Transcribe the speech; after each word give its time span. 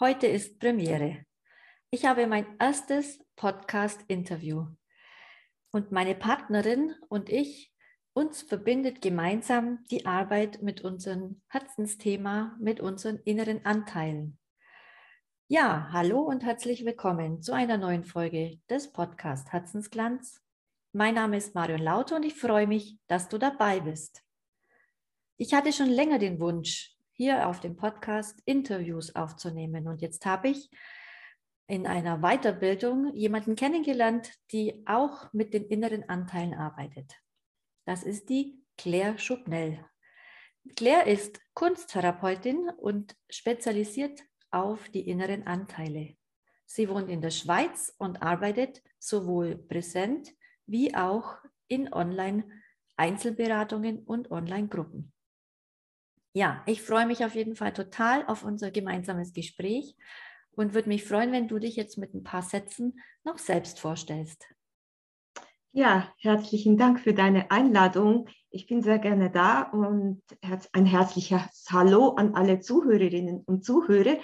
Heute 0.00 0.28
ist 0.28 0.60
Premiere. 0.60 1.24
Ich 1.90 2.04
habe 2.04 2.28
mein 2.28 2.46
erstes 2.60 3.18
Podcast-Interview. 3.34 4.66
Und 5.72 5.90
meine 5.90 6.14
Partnerin 6.14 6.94
und 7.08 7.28
ich, 7.28 7.74
uns 8.12 8.42
verbindet 8.42 9.02
gemeinsam 9.02 9.84
die 9.90 10.06
Arbeit 10.06 10.62
mit 10.62 10.82
unserem 10.82 11.42
Herzensthema, 11.48 12.56
mit 12.60 12.78
unseren 12.78 13.16
inneren 13.24 13.66
Anteilen. 13.66 14.38
Ja, 15.48 15.88
hallo 15.90 16.20
und 16.20 16.44
herzlich 16.44 16.84
willkommen 16.84 17.42
zu 17.42 17.52
einer 17.52 17.76
neuen 17.76 18.04
Folge 18.04 18.60
des 18.70 18.92
Podcast 18.92 19.50
Herzensglanz. 19.50 20.40
Mein 20.92 21.16
Name 21.16 21.38
ist 21.38 21.56
Marion 21.56 21.82
Lauter 21.82 22.14
und 22.14 22.24
ich 22.24 22.34
freue 22.34 22.68
mich, 22.68 23.00
dass 23.08 23.28
du 23.28 23.36
dabei 23.36 23.80
bist. 23.80 24.22
Ich 25.38 25.54
hatte 25.54 25.72
schon 25.72 25.90
länger 25.90 26.20
den 26.20 26.38
Wunsch, 26.38 26.96
hier 27.18 27.46
auf 27.48 27.60
dem 27.60 27.76
Podcast 27.76 28.40
Interviews 28.44 29.16
aufzunehmen. 29.16 29.88
Und 29.88 30.00
jetzt 30.00 30.24
habe 30.24 30.50
ich 30.50 30.70
in 31.66 31.84
einer 31.84 32.20
Weiterbildung 32.20 33.12
jemanden 33.12 33.56
kennengelernt, 33.56 34.32
die 34.52 34.84
auch 34.86 35.32
mit 35.32 35.52
den 35.52 35.64
inneren 35.64 36.08
Anteilen 36.08 36.54
arbeitet. 36.54 37.12
Das 37.84 38.04
ist 38.04 38.28
die 38.28 38.62
Claire 38.76 39.18
Schubnell. 39.18 39.84
Claire 40.76 41.08
ist 41.08 41.40
Kunsttherapeutin 41.54 42.70
und 42.78 43.16
spezialisiert 43.28 44.22
auf 44.52 44.88
die 44.88 45.08
inneren 45.08 45.44
Anteile. 45.44 46.14
Sie 46.66 46.88
wohnt 46.88 47.10
in 47.10 47.20
der 47.20 47.30
Schweiz 47.30 47.92
und 47.98 48.22
arbeitet 48.22 48.80
sowohl 49.00 49.56
präsent 49.56 50.32
wie 50.66 50.94
auch 50.94 51.34
in 51.66 51.92
Online-Einzelberatungen 51.92 54.04
und 54.04 54.30
Online-Gruppen. 54.30 55.12
Ja, 56.32 56.62
ich 56.66 56.82
freue 56.82 57.06
mich 57.06 57.24
auf 57.24 57.34
jeden 57.34 57.56
Fall 57.56 57.72
total 57.72 58.24
auf 58.26 58.44
unser 58.44 58.70
gemeinsames 58.70 59.32
Gespräch 59.32 59.96
und 60.52 60.74
würde 60.74 60.88
mich 60.88 61.04
freuen, 61.04 61.32
wenn 61.32 61.48
du 61.48 61.58
dich 61.58 61.76
jetzt 61.76 61.98
mit 61.98 62.14
ein 62.14 62.22
paar 62.22 62.42
Sätzen 62.42 63.00
noch 63.24 63.38
selbst 63.38 63.80
vorstellst. 63.80 64.46
Ja, 65.72 66.12
herzlichen 66.18 66.76
Dank 66.76 67.00
für 67.00 67.14
deine 67.14 67.50
Einladung. 67.50 68.28
Ich 68.50 68.66
bin 68.66 68.82
sehr 68.82 68.98
gerne 68.98 69.30
da 69.30 69.62
und 69.62 70.22
ein 70.72 70.86
herzliches 70.86 71.66
Hallo 71.70 72.10
an 72.10 72.34
alle 72.34 72.60
Zuhörerinnen 72.60 73.42
und 73.44 73.64
Zuhörer. 73.64 74.16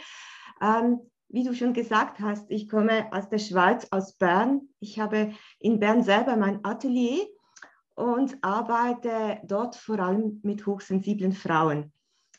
Ähm, 0.60 1.00
wie 1.28 1.44
du 1.44 1.54
schon 1.54 1.74
gesagt 1.74 2.20
hast, 2.20 2.50
ich 2.50 2.68
komme 2.68 3.12
aus 3.12 3.28
der 3.28 3.38
Schweiz, 3.38 3.86
aus 3.90 4.14
Bern. 4.14 4.68
Ich 4.80 4.98
habe 4.98 5.34
in 5.58 5.80
Bern 5.80 6.02
selber 6.02 6.36
mein 6.36 6.64
Atelier 6.64 7.26
und 7.94 8.36
arbeite 8.42 9.40
dort 9.44 9.76
vor 9.76 9.98
allem 9.98 10.40
mit 10.42 10.66
hochsensiblen 10.66 11.32
Frauen. 11.32 11.92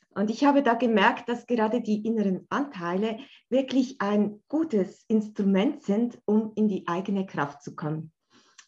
Und 0.10 0.30
ich 0.30 0.46
habe 0.46 0.64
da 0.64 0.76
gemerkt, 0.76 1.28
dass 1.28 1.46
gerade 1.46 1.82
die 1.82 2.06
inneren 2.06 2.46
Anteile 2.50 3.20
wirklich 3.50 4.00
ein 4.00 4.42
gutes 4.48 5.04
Instrument 5.10 5.84
sind, 5.84 6.20
um 6.26 6.54
in 6.56 6.70
die 6.70 6.88
eigene 6.88 7.26
Kraft 7.26 7.62
zu 7.62 7.76
kommen. 7.76 8.14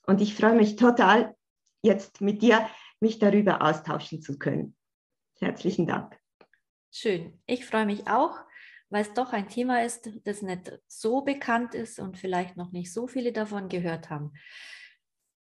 Und 0.06 0.22
ich 0.22 0.36
freue 0.36 0.56
mich 0.56 0.76
total, 0.76 1.36
jetzt 1.82 2.20
mit 2.20 2.42
dir 2.42 2.68
mich 3.00 3.20
darüber 3.20 3.62
austauschen 3.62 4.22
zu 4.22 4.38
können. 4.38 4.76
Herzlichen 5.40 5.88
Dank. 5.88 6.20
Schön. 6.92 7.40
Ich 7.46 7.66
freue 7.66 7.86
mich 7.86 8.08
auch, 8.08 8.40
weil 8.90 9.04
es 9.04 9.14
doch 9.14 9.32
ein 9.32 9.48
Thema 9.48 9.84
ist, 9.84 10.10
das 10.26 10.42
nicht 10.42 10.80
so 10.88 11.22
bekannt 11.22 11.76
ist 11.76 12.00
und 12.00 12.18
vielleicht 12.18 12.58
noch 12.58 12.72
nicht 12.72 12.92
so 12.92 13.08
viele 13.08 13.32
davon 13.32 13.70
gehört 13.70 14.10
haben. 14.10 14.34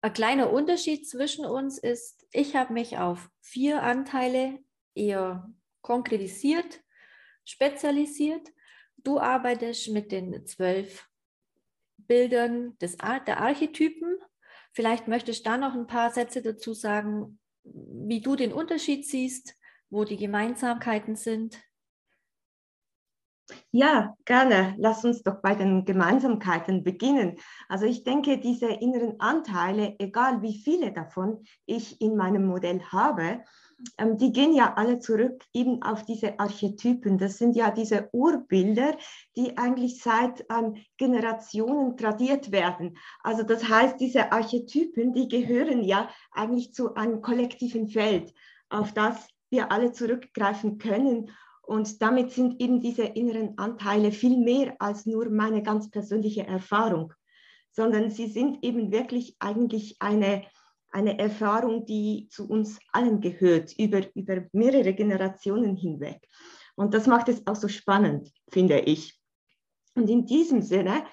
Ein 0.04 0.14
kleiner 0.14 0.52
Unterschied 0.52 1.08
zwischen 1.08 1.46
uns 1.46 1.78
ist, 1.78 2.26
ich 2.32 2.56
habe 2.56 2.74
mich 2.74 2.98
auf 2.98 3.30
vier 3.40 3.84
Anteile 3.84 4.60
eher 4.96 5.48
konkretisiert, 5.82 6.82
spezialisiert. 7.46 8.48
Du 8.98 9.20
arbeitest 9.20 9.90
mit 9.90 10.12
den 10.12 10.46
zwölf 10.48 11.08
Bildern 11.98 12.78
des, 12.80 12.98
der 12.98 13.40
Archetypen. 13.40 14.18
Vielleicht 14.74 15.08
möchtest 15.08 15.46
du 15.46 15.52
da 15.52 15.58
noch 15.58 15.76
ein 15.76 15.88
paar 15.88 16.12
Sätze 16.12 16.42
dazu 16.42 16.74
sagen, 16.74 17.40
wie 17.64 18.22
du 18.22 18.36
den 18.36 18.54
Unterschied 18.54 19.08
siehst, 19.08 19.56
wo 19.92 20.04
die 20.04 20.18
Gemeinsamkeiten 20.18 21.16
sind. 21.16 21.62
Ja, 23.72 24.16
gerne. 24.26 24.76
Lass 24.78 25.06
uns 25.06 25.24
doch 25.24 25.42
bei 25.42 25.56
den 25.56 25.86
Gemeinsamkeiten 25.86 26.84
beginnen. 26.84 27.38
Also 27.70 27.86
ich 27.86 28.04
denke, 28.04 28.38
diese 28.38 28.68
inneren 28.68 29.20
Anteile, 29.20 29.96
egal 30.00 30.42
wie 30.42 30.58
viele 30.58 30.92
davon 30.92 31.44
ich 31.66 32.02
in 32.02 32.16
meinem 32.16 32.46
Modell 32.46 32.82
habe, 32.92 33.44
ähm, 33.98 34.18
die 34.18 34.32
gehen 34.32 34.54
ja 34.54 34.74
alle 34.76 35.00
zurück 35.00 35.44
eben 35.54 35.82
auf 35.82 36.04
diese 36.04 36.40
Archetypen. 36.40 37.18
Das 37.18 37.38
sind 37.38 37.56
ja 37.56 37.72
diese 37.72 38.10
Urbilder, 38.12 38.98
die 39.36 39.58
eigentlich 39.58 40.02
seit 40.02 40.46
ähm, 40.50 40.76
Generationen 40.98 41.98
tradiert 41.98 42.52
werden. 42.52 42.98
Also 43.24 43.44
das 43.44 43.68
heißt, 43.68 44.00
diese 44.00 44.32
Archetypen, 44.32 45.14
die 45.14 45.28
gehören 45.28 45.84
ja 45.84 46.10
eigentlich 46.32 46.74
zu 46.74 46.96
einem 46.96 47.22
kollektiven 47.22 47.88
Feld, 47.88 48.34
auf 48.70 48.94
das 48.94 49.28
wir 49.50 49.72
alle 49.72 49.92
zurückgreifen 49.92 50.78
können. 50.78 51.32
Und 51.72 52.02
damit 52.02 52.32
sind 52.32 52.62
eben 52.62 52.82
diese 52.82 53.04
inneren 53.04 53.58
Anteile 53.58 54.12
viel 54.12 54.38
mehr 54.38 54.76
als 54.80 55.06
nur 55.06 55.30
meine 55.30 55.64
ganz 55.64 55.90
persönliche 55.90 56.46
Erfahrung, 56.46 57.14
sondern 57.72 58.12
sie 58.12 58.28
sind 58.28 58.66
eben 58.66 58.92
wirklich 58.92 59.38
eigentlich 59.40 59.96
eine 60.02 60.44
eine 60.92 61.18
Erfahrung, 61.18 61.86
die 61.86 62.28
zu 62.30 62.50
uns 62.50 62.78
allen 62.92 63.22
gehört, 63.22 63.74
über, 63.80 64.02
über 64.14 64.44
mehrere 64.52 64.94
Generationen 64.94 65.78
hinweg. 65.78 66.28
Und 66.76 66.94
das 66.94 67.08
macht 67.08 67.30
es 67.30 67.48
auch 67.48 67.56
so 67.56 67.70
spannend, 67.70 68.30
finde 68.50 68.80
ich. 68.80 69.18
Und 69.96 70.10
in 70.10 70.26
diesem 70.26 70.62
Sinne 70.62 71.06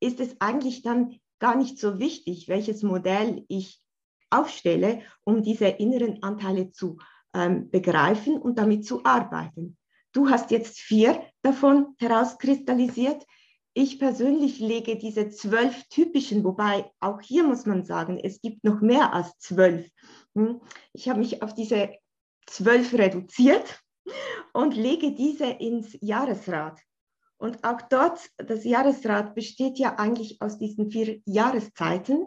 ist 0.00 0.20
es 0.20 0.34
eigentlich 0.40 0.80
dann 0.80 1.20
gar 1.38 1.54
nicht 1.54 1.78
so 1.78 1.98
wichtig, 1.98 2.48
welches 2.48 2.82
Modell 2.82 3.44
ich 3.48 3.82
aufstelle, 4.30 5.02
um 5.24 5.42
diese 5.42 5.66
inneren 5.66 6.22
Anteile 6.22 6.70
zu 6.70 6.96
ähm, 7.34 7.68
begreifen 7.68 8.40
und 8.40 8.58
damit 8.58 8.86
zu 8.86 9.04
arbeiten. 9.04 9.76
Du 10.16 10.30
hast 10.30 10.50
jetzt 10.50 10.80
vier 10.80 11.22
davon 11.42 11.94
herauskristallisiert. 11.98 13.26
Ich 13.74 13.98
persönlich 13.98 14.60
lege 14.60 14.96
diese 14.96 15.28
zwölf 15.28 15.86
typischen, 15.90 16.42
wobei 16.42 16.90
auch 17.00 17.20
hier 17.20 17.44
muss 17.44 17.66
man 17.66 17.84
sagen, 17.84 18.18
es 18.18 18.40
gibt 18.40 18.64
noch 18.64 18.80
mehr 18.80 19.12
als 19.12 19.38
zwölf. 19.40 19.86
Hm? 20.34 20.62
Ich 20.94 21.10
habe 21.10 21.18
mich 21.18 21.42
auf 21.42 21.52
diese 21.52 21.90
zwölf 22.46 22.94
reduziert 22.94 23.82
und 24.54 24.74
lege 24.74 25.12
diese 25.12 25.48
ins 25.48 25.98
Jahresrad. 26.00 26.80
Und 27.36 27.62
auch 27.62 27.82
dort, 27.82 28.18
das 28.38 28.64
Jahresrad 28.64 29.34
besteht 29.34 29.78
ja 29.78 29.96
eigentlich 29.96 30.40
aus 30.40 30.56
diesen 30.56 30.90
vier 30.90 31.20
Jahreszeiten. 31.26 32.24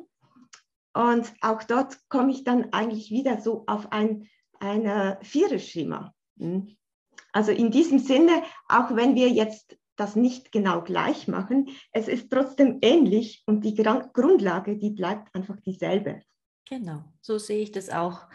Und 0.93 1.33
auch 1.41 1.63
dort 1.63 1.97
komme 2.07 2.33
ich 2.33 2.43
dann 2.43 2.71
eigentlich 2.71 3.09
wieder 3.09 3.41
so 3.41 3.63
auf 3.65 3.91
ein, 3.91 4.27
ein 4.59 5.17
Viererschema. 5.23 6.13
Also 7.31 7.51
in 7.51 7.71
diesem 7.71 7.99
Sinne, 7.99 8.43
auch 8.67 8.95
wenn 8.95 9.15
wir 9.15 9.29
jetzt 9.29 9.77
das 9.99 10.15
nicht 10.15 10.51
genau 10.51 10.81
gleich 10.81 11.27
machen. 11.27 11.69
Es 11.91 12.07
ist 12.07 12.31
trotzdem 12.31 12.79
ähnlich 12.81 13.43
und 13.45 13.65
die 13.65 13.75
Grundlage, 13.75 14.77
die 14.77 14.91
bleibt 14.91 15.35
einfach 15.35 15.59
dieselbe. 15.59 16.21
Genau, 16.69 17.03
so 17.21 17.37
sehe 17.37 17.61
ich 17.61 17.71
das 17.71 17.89
auch. 17.89 18.27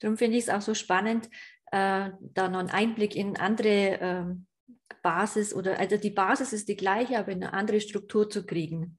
Darum 0.00 0.16
finde 0.16 0.36
ich 0.36 0.44
es 0.44 0.50
auch 0.50 0.62
so 0.62 0.74
spannend, 0.74 1.30
äh, 1.70 2.10
da 2.20 2.48
noch 2.48 2.58
einen 2.58 2.70
Einblick 2.70 3.14
in 3.14 3.36
andere 3.36 4.00
äh, 4.00 4.24
Basis 5.02 5.54
oder 5.54 5.78
also 5.78 5.96
die 5.96 6.10
Basis 6.10 6.52
ist 6.52 6.68
die 6.68 6.76
gleiche, 6.76 7.18
aber 7.18 7.32
in 7.32 7.42
eine 7.42 7.52
andere 7.52 7.80
Struktur 7.80 8.28
zu 8.28 8.44
kriegen. 8.44 8.98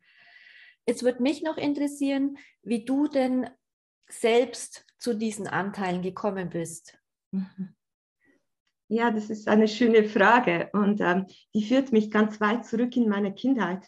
Jetzt 0.86 1.04
würde 1.04 1.22
mich 1.22 1.44
noch 1.44 1.58
interessieren, 1.58 2.38
wie 2.62 2.86
du 2.86 3.08
denn 3.08 3.50
selbst 4.08 4.86
zu 4.98 5.14
diesen 5.14 5.48
Anteilen 5.48 6.02
gekommen 6.02 6.50
bist. 6.50 6.98
Mhm. 7.32 7.76
Ja, 8.88 9.12
das 9.12 9.30
ist 9.30 9.48
eine 9.48 9.68
schöne 9.68 10.04
Frage 10.04 10.70
und 10.74 11.00
ähm, 11.02 11.26
die 11.54 11.64
führt 11.64 11.92
mich 11.92 12.12
ganz 12.12 12.40
weit 12.42 12.66
zurück 12.66 12.96
in 12.96 13.10
meine 13.10 13.34
Kindheit, 13.34 13.88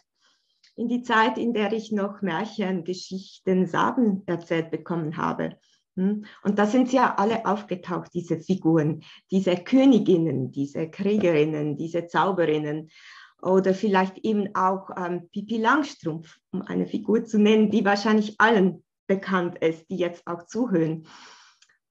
in 0.74 0.88
die 0.88 1.02
Zeit, 1.02 1.38
in 1.38 1.52
der 1.52 1.72
ich 1.72 1.92
noch 1.92 2.22
Märchen, 2.22 2.84
Geschichten, 2.84 3.66
Sagen 3.66 4.22
erzählt 4.26 4.70
bekommen 4.70 5.16
habe. 5.16 5.58
Hm? 5.96 6.24
Und 6.42 6.58
da 6.58 6.66
sind 6.66 6.90
sie 6.90 6.96
ja 6.96 7.14
alle 7.16 7.46
aufgetaucht, 7.46 8.12
diese 8.14 8.38
Figuren, 8.38 9.02
diese 9.30 9.56
Königinnen, 9.56 10.50
diese 10.50 10.90
Kriegerinnen, 10.90 11.76
diese 11.76 12.06
Zauberinnen 12.06 12.90
oder 13.42 13.74
vielleicht 13.74 14.18
eben 14.18 14.54
auch 14.54 14.90
ähm, 14.96 15.28
Pipi 15.30 15.58
Langstrumpf, 15.58 16.38
um 16.52 16.62
eine 16.62 16.86
Figur 16.86 17.24
zu 17.24 17.38
nennen, 17.38 17.70
die 17.70 17.84
wahrscheinlich 17.84 18.34
allen 18.38 18.82
bekannt 19.06 19.58
ist, 19.58 19.88
die 19.90 19.96
jetzt 19.96 20.26
auch 20.26 20.46
zuhören. 20.46 21.06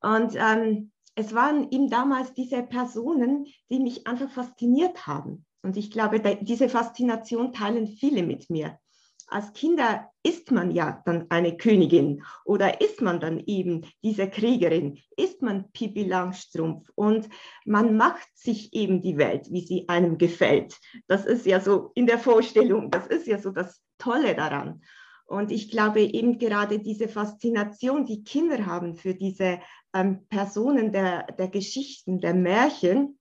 Und 0.01 0.36
ähm, 0.36 0.92
es 1.15 1.33
waren 1.33 1.69
ihm 1.71 1.89
damals 1.89 2.33
diese 2.33 2.62
Personen, 2.62 3.47
die 3.69 3.79
mich 3.79 4.06
einfach 4.06 4.29
fasziniert 4.29 5.07
haben. 5.07 5.45
Und 5.63 5.77
ich 5.77 5.89
glaube, 5.89 6.19
diese 6.41 6.69
Faszination 6.69 7.53
teilen 7.53 7.88
viele 7.88 8.23
mit 8.23 8.50
mir. 8.50 8.77
als 9.27 9.53
Kinder 9.53 10.12
ist 10.23 10.51
man 10.51 10.71
ja 10.71 11.01
dann 11.06 11.25
eine 11.29 11.57
Königin 11.57 12.23
oder 12.44 12.81
ist 12.81 13.01
man 13.01 13.19
dann 13.19 13.39
eben 13.45 13.85
diese 14.03 14.29
Kriegerin, 14.29 15.00
ist 15.17 15.41
man 15.41 15.71
Pippi 15.71 16.03
Langstrumpf 16.03 16.89
und 16.95 17.29
man 17.65 17.97
macht 17.97 18.27
sich 18.35 18.73
eben 18.73 19.01
die 19.01 19.17
Welt, 19.17 19.47
wie 19.51 19.65
sie 19.65 19.89
einem 19.89 20.17
gefällt. 20.17 20.77
Das 21.07 21.25
ist 21.25 21.45
ja 21.45 21.59
so 21.59 21.91
in 21.95 22.06
der 22.06 22.19
Vorstellung, 22.19 22.91
das 22.91 23.07
ist 23.07 23.25
ja 23.25 23.39
so 23.39 23.51
das 23.51 23.81
Tolle 23.97 24.35
daran. 24.35 24.81
Und 25.25 25.51
ich 25.51 25.72
glaube 25.72 26.01
eben 26.01 26.38
gerade 26.38 26.80
diese 26.80 27.07
Faszination, 27.07 28.06
die 28.06 28.24
Kinder 28.24 28.66
haben 28.66 28.95
für 28.95 29.16
diese 29.16 29.60
ähm, 29.94 30.25
Personen 30.27 30.92
der, 30.92 31.24
der 31.33 31.48
Geschichten, 31.48 32.19
der 32.19 32.33
Märchen, 32.33 33.18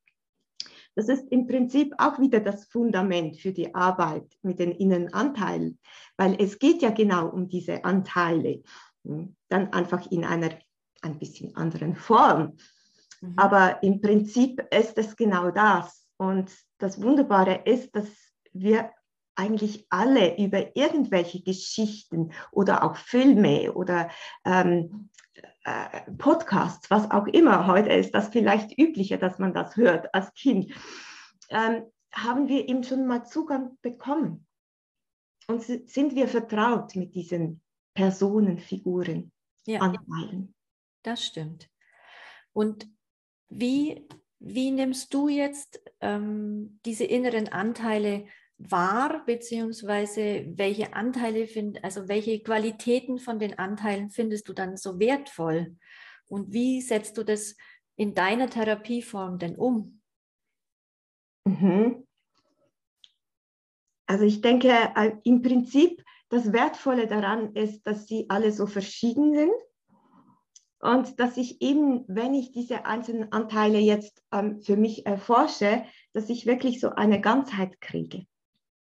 das 0.97 1.09
ist 1.09 1.31
im 1.33 1.47
Prinzip 1.47 1.93
auch 1.99 2.21
wieder 2.21 2.41
das 2.41 2.67
Fundament 2.67 3.39
für 3.39 3.53
die 3.53 3.75
Arbeit 3.75 4.39
mit 4.43 4.61
den 4.61 4.73
Innenanteilen, 4.73 5.79
weil 6.17 6.37
es 6.41 6.59
geht 6.59 6.83
ja 6.83 6.91
genau 6.91 7.29
um 7.29 7.49
diese 7.49 7.85
Anteile, 7.85 8.63
hm, 9.05 9.35
dann 9.49 9.73
einfach 9.73 10.11
in 10.11 10.25
einer 10.25 10.51
ein 11.03 11.19
bisschen 11.19 11.55
anderen 11.57 11.97
Form. 11.97 12.57
Mhm. 13.21 13.35
Aber 13.37 13.83
im 13.83 14.01
Prinzip 14.01 14.65
ist 14.71 14.97
es 14.99 15.17
genau 15.17 15.51
das. 15.51 16.07
Und 16.17 16.51
das 16.79 17.03
Wunderbare 17.03 17.63
ist, 17.65 17.95
dass 17.95 18.09
wir 18.53 18.91
eigentlich 19.37 19.87
alle 19.91 20.39
über 20.39 20.77
irgendwelche 20.77 21.43
Geschichten 21.43 22.33
oder 22.51 22.85
auch 22.85 22.97
Filme 22.97 23.73
oder 23.73 24.11
ähm, 24.45 25.11
äh, 25.65 26.11
Podcasts, 26.19 26.91
was 26.91 27.11
auch 27.11 27.27
immer 27.27 27.67
heute 27.67 27.91
ist, 27.93 28.15
das 28.15 28.29
vielleicht 28.29 28.79
üblicher, 28.79 29.17
dass 29.17 29.39
man 29.39 29.55
das 29.55 29.77
hört 29.77 30.15
als 30.15 30.33
Kind, 30.35 30.73
ähm, 31.51 31.85
haben 32.13 32.49
wir 32.49 32.69
eben 32.69 32.85
schon 32.85 33.07
mal 33.07 33.25
Zugang 33.25 33.79
bekommen. 33.83 34.47
Und 35.47 35.63
sind 35.63 36.15
wir 36.15 36.29
vertraut 36.29 36.97
mit 36.97 37.15
diesen 37.15 37.61
Personen, 37.95 38.59
Figuren, 38.59 39.31
ja, 39.67 39.81
Anteilen. 39.81 40.55
Das 41.03 41.25
stimmt. 41.25 41.69
Und 42.53 42.89
wie, 43.49 44.09
wie 44.39 44.71
nimmst 44.71 45.13
du 45.13 45.29
jetzt 45.29 45.83
ähm, 46.01 46.81
diese 46.85 47.05
inneren 47.05 47.49
Anteile 47.49 48.27
wahr, 48.71 49.25
beziehungsweise 49.27 50.47
welche 50.57 50.95
Anteile 50.95 51.47
find, 51.47 51.83
also 51.85 52.09
welche 52.09 52.41
Qualitäten 52.43 53.19
von 53.19 53.39
den 53.39 53.59
Anteilen 53.59 54.11
findest 54.11 54.49
du 54.49 54.53
dann 54.53 54.77
so 54.77 54.99
wertvoll? 54.99 55.77
Und 56.27 56.53
wie 56.53 56.81
setzt 56.81 57.17
du 57.19 57.25
das 57.25 57.57
in 57.97 58.15
deiner 58.15 58.49
Therapieform 58.49 59.39
denn 59.39 59.57
um? 59.57 60.01
Mhm. 61.45 62.07
Also 64.07 64.25
ich 64.25 64.41
denke, 64.41 64.69
äh, 64.69 65.13
im 65.25 65.43
Prinzip 65.43 66.05
das 66.29 66.53
Wertvolle 66.53 67.07
daran 67.07 67.55
ist, 67.55 67.87
dass 67.87 68.07
sie 68.07 68.27
alle 68.29 68.53
so 68.53 68.67
verschieden 68.67 69.35
sind 69.35 69.53
und 70.81 71.19
dass 71.21 71.37
ich 71.37 71.63
eben, 71.63 72.05
wenn 72.09 72.35
ich 72.35 72.53
diese 72.53 72.85
einzelnen 72.85 73.33
Anteile 73.33 73.79
jetzt 73.79 74.23
ähm, 74.33 74.61
für 74.61 74.77
mich 74.77 75.07
erforsche, 75.07 75.85
dass 76.13 76.29
ich 76.29 76.47
wirklich 76.47 76.81
so 76.81 76.91
eine 76.91 77.21
Ganzheit 77.21 77.81
kriege. 77.81 78.27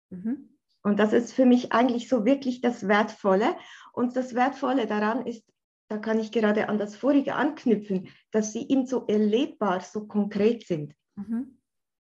Mhm. 0.09 0.49
Und 0.81 0.99
das 0.99 1.13
ist 1.13 1.33
für 1.33 1.45
mich 1.45 1.71
eigentlich 1.71 2.07
so 2.07 2.25
wirklich 2.25 2.61
das 2.61 2.87
Wertvolle. 2.87 3.55
Und 3.93 4.15
das 4.15 4.33
Wertvolle 4.33 4.87
daran 4.87 5.25
ist, 5.25 5.43
da 5.89 5.97
kann 5.97 6.19
ich 6.19 6.31
gerade 6.31 6.69
an 6.69 6.77
das 6.77 6.95
vorige 6.95 7.35
anknüpfen, 7.35 8.09
dass 8.31 8.53
sie 8.53 8.67
eben 8.69 8.85
so 8.85 9.07
erlebbar, 9.07 9.81
so 9.81 10.07
konkret 10.07 10.65
sind. 10.65 10.95
Mhm. 11.15 11.59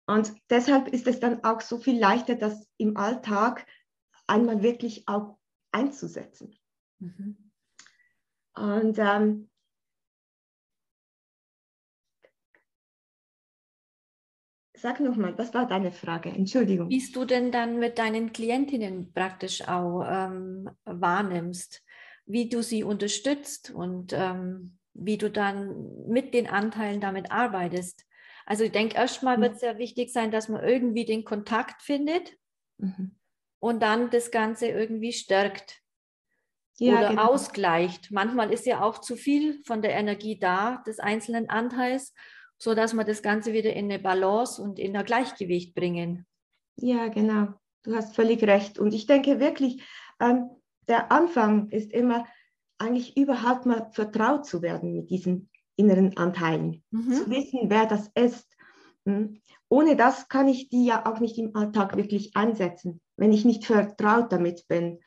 Und 0.06 0.32
deshalb 0.50 0.88
ist 0.88 1.06
es 1.06 1.20
dann 1.20 1.44
auch 1.44 1.60
so 1.60 1.78
viel 1.78 1.98
leichter, 1.98 2.34
das 2.34 2.66
im 2.76 2.96
Alltag 2.96 3.66
einmal 4.26 4.62
wirklich 4.62 5.06
auch 5.08 5.38
einzusetzen. 5.72 6.56
Mhm. 6.98 7.50
Und 8.54 8.98
ähm, 8.98 9.50
Sag 14.82 14.98
nochmal, 14.98 15.38
was 15.38 15.54
war 15.54 15.68
deine 15.68 15.92
Frage? 15.92 16.30
Entschuldigung. 16.30 16.88
Wie 16.88 17.12
du 17.12 17.24
denn 17.24 17.52
dann 17.52 17.78
mit 17.78 17.98
deinen 17.98 18.32
Klientinnen 18.32 19.12
praktisch 19.12 19.68
auch 19.68 20.04
ähm, 20.04 20.68
wahrnimmst, 20.84 21.84
wie 22.26 22.48
du 22.48 22.64
sie 22.64 22.82
unterstützt 22.82 23.70
und 23.70 24.12
ähm, 24.12 24.78
wie 24.92 25.18
du 25.18 25.30
dann 25.30 26.08
mit 26.08 26.34
den 26.34 26.48
Anteilen 26.48 27.00
damit 27.00 27.30
arbeitest. 27.30 28.04
Also 28.44 28.64
ich 28.64 28.72
denke, 28.72 28.96
erstmal 28.96 29.36
mhm. 29.36 29.42
wird 29.42 29.54
es 29.54 29.62
ja 29.62 29.78
wichtig 29.78 30.12
sein, 30.12 30.32
dass 30.32 30.48
man 30.48 30.64
irgendwie 30.64 31.04
den 31.04 31.22
Kontakt 31.22 31.80
findet 31.82 32.32
mhm. 32.78 33.14
und 33.60 33.84
dann 33.84 34.10
das 34.10 34.32
Ganze 34.32 34.66
irgendwie 34.66 35.12
stärkt 35.12 35.80
ja, 36.78 36.98
oder 36.98 37.10
genau. 37.10 37.26
ausgleicht. 37.26 38.10
Manchmal 38.10 38.52
ist 38.52 38.66
ja 38.66 38.82
auch 38.82 38.98
zu 38.98 39.14
viel 39.14 39.62
von 39.64 39.80
der 39.80 39.92
Energie 39.92 40.40
da, 40.40 40.82
des 40.84 40.98
einzelnen 40.98 41.50
Anteils 41.50 42.12
so 42.62 42.74
dass 42.74 42.94
wir 42.94 43.02
das 43.02 43.22
Ganze 43.22 43.52
wieder 43.52 43.72
in 43.72 43.86
eine 43.86 43.98
Balance 43.98 44.62
und 44.62 44.78
in 44.78 44.96
ein 44.96 45.04
Gleichgewicht 45.04 45.74
bringen. 45.74 46.26
Ja, 46.76 47.08
genau. 47.08 47.48
Du 47.82 47.96
hast 47.96 48.14
völlig 48.14 48.44
recht. 48.44 48.78
Und 48.78 48.94
ich 48.94 49.08
denke 49.08 49.40
wirklich, 49.40 49.82
ähm, 50.20 50.48
der 50.86 51.10
Anfang 51.10 51.70
ist 51.70 51.92
immer 51.92 52.24
eigentlich 52.78 53.16
überhaupt 53.16 53.66
mal 53.66 53.90
vertraut 53.90 54.46
zu 54.46 54.62
werden 54.62 54.94
mit 54.94 55.10
diesen 55.10 55.50
inneren 55.74 56.16
Anteilen, 56.16 56.84
mhm. 56.92 57.12
zu 57.12 57.30
wissen, 57.30 57.62
wer 57.64 57.86
das 57.86 58.08
ist. 58.14 58.46
Hm? 59.06 59.40
Ohne 59.68 59.96
das 59.96 60.28
kann 60.28 60.46
ich 60.46 60.68
die 60.68 60.86
ja 60.86 61.04
auch 61.04 61.18
nicht 61.18 61.38
im 61.38 61.56
Alltag 61.56 61.96
wirklich 61.96 62.36
einsetzen, 62.36 63.00
wenn 63.16 63.32
ich 63.32 63.44
nicht 63.44 63.64
vertraut 63.64 64.30
damit 64.30 64.68
bin. 64.68 65.00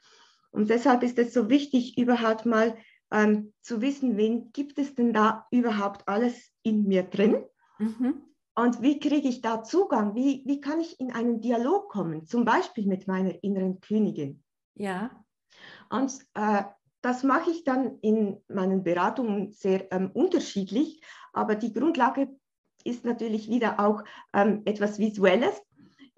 Und 0.51 0.69
deshalb 0.69 1.03
ist 1.03 1.17
es 1.19 1.33
so 1.33 1.49
wichtig, 1.49 1.97
überhaupt 1.97 2.45
mal 2.45 2.75
ähm, 3.11 3.53
zu 3.61 3.81
wissen, 3.81 4.17
wen 4.17 4.51
gibt 4.51 4.77
es 4.77 4.95
denn 4.95 5.13
da 5.13 5.47
überhaupt 5.51 6.07
alles 6.07 6.51
in 6.63 6.87
mir 6.87 7.03
drin? 7.03 7.43
Mhm. 7.79 8.21
Und 8.55 8.81
wie 8.81 8.99
kriege 8.99 9.27
ich 9.27 9.41
da 9.41 9.63
Zugang? 9.63 10.15
Wie, 10.15 10.43
wie 10.45 10.61
kann 10.61 10.79
ich 10.79 10.99
in 10.99 11.11
einen 11.11 11.41
Dialog 11.41 11.89
kommen, 11.89 12.25
zum 12.25 12.45
Beispiel 12.45 12.87
mit 12.87 13.07
meiner 13.07 13.43
inneren 13.43 13.81
Königin? 13.81 14.43
Ja. 14.75 15.11
Und 15.89 16.19
äh, 16.35 16.63
das 17.01 17.23
mache 17.23 17.51
ich 17.51 17.63
dann 17.63 17.99
in 17.99 18.41
meinen 18.47 18.83
Beratungen 18.83 19.51
sehr 19.51 19.91
ähm, 19.91 20.09
unterschiedlich, 20.13 21.01
aber 21.33 21.55
die 21.55 21.73
Grundlage 21.73 22.29
ist 22.83 23.03
natürlich 23.03 23.49
wieder 23.49 23.79
auch 23.79 24.03
ähm, 24.33 24.61
etwas 24.65 24.99
Visuelles 24.99 25.61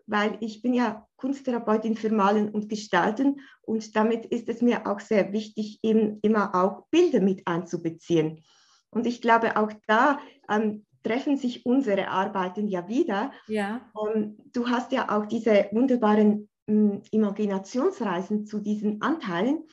weil 0.07 0.37
ich 0.39 0.61
bin 0.61 0.73
ja 0.73 1.05
Kunsttherapeutin 1.17 1.95
für 1.95 2.09
Malen 2.09 2.49
und 2.49 2.69
Gestalten 2.69 3.41
und 3.61 3.95
damit 3.95 4.25
ist 4.25 4.49
es 4.49 4.61
mir 4.61 4.87
auch 4.87 4.99
sehr 4.99 5.33
wichtig, 5.33 5.79
eben 5.83 6.19
immer 6.21 6.55
auch 6.55 6.87
Bilder 6.89 7.21
mit 7.21 7.45
einzubeziehen. 7.45 8.43
Und 8.89 9.05
ich 9.05 9.21
glaube, 9.21 9.57
auch 9.57 9.71
da 9.85 10.19
ähm, 10.49 10.85
treffen 11.03 11.37
sich 11.37 11.65
unsere 11.65 12.09
Arbeiten 12.09 12.67
ja 12.67 12.87
wieder. 12.87 13.31
Ja. 13.47 13.81
Ähm, 14.01 14.37
du 14.53 14.69
hast 14.69 14.91
ja 14.91 15.15
auch 15.15 15.25
diese 15.25 15.69
wunderbaren 15.71 16.49
ähm, 16.67 17.01
Imaginationsreisen 17.11 18.45
zu 18.45 18.59
diesen 18.59 19.01
Anteilen 19.01 19.63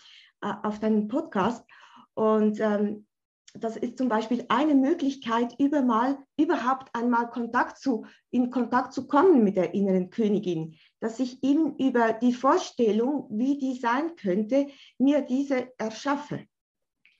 äh, 0.42 0.52
auf 0.62 0.80
deinem 0.80 1.08
Podcast. 1.08 1.64
Und 2.14 2.61
ähm, 2.61 3.06
das 3.56 3.76
ist 3.76 3.99
zum 3.99 4.08
Beispiel 4.08 4.44
eine 4.49 4.75
Möglichkeit, 4.75 5.54
über 5.58 5.82
mal, 5.82 6.18
überhaupt 6.37 6.92
einmal 6.92 7.30
Kontakt 7.30 7.78
zu, 7.78 8.04
in 8.30 8.50
Kontakt 8.50 8.92
zu 8.92 9.06
kommen 9.06 9.44
mit 9.44 9.56
der 9.56 9.75
inneren 9.75 10.11
Königin, 10.11 10.76
dass 11.00 11.20
ich 11.20 11.42
eben 11.44 11.76
über 11.76 12.12
die 12.12 12.32
Vorstellung, 12.32 13.28
wie 13.30 13.58
die 13.58 13.78
sein 13.78 14.16
könnte, 14.16 14.66
mir 14.99 15.23
diese 15.23 15.73
erschaffe. 15.78 16.44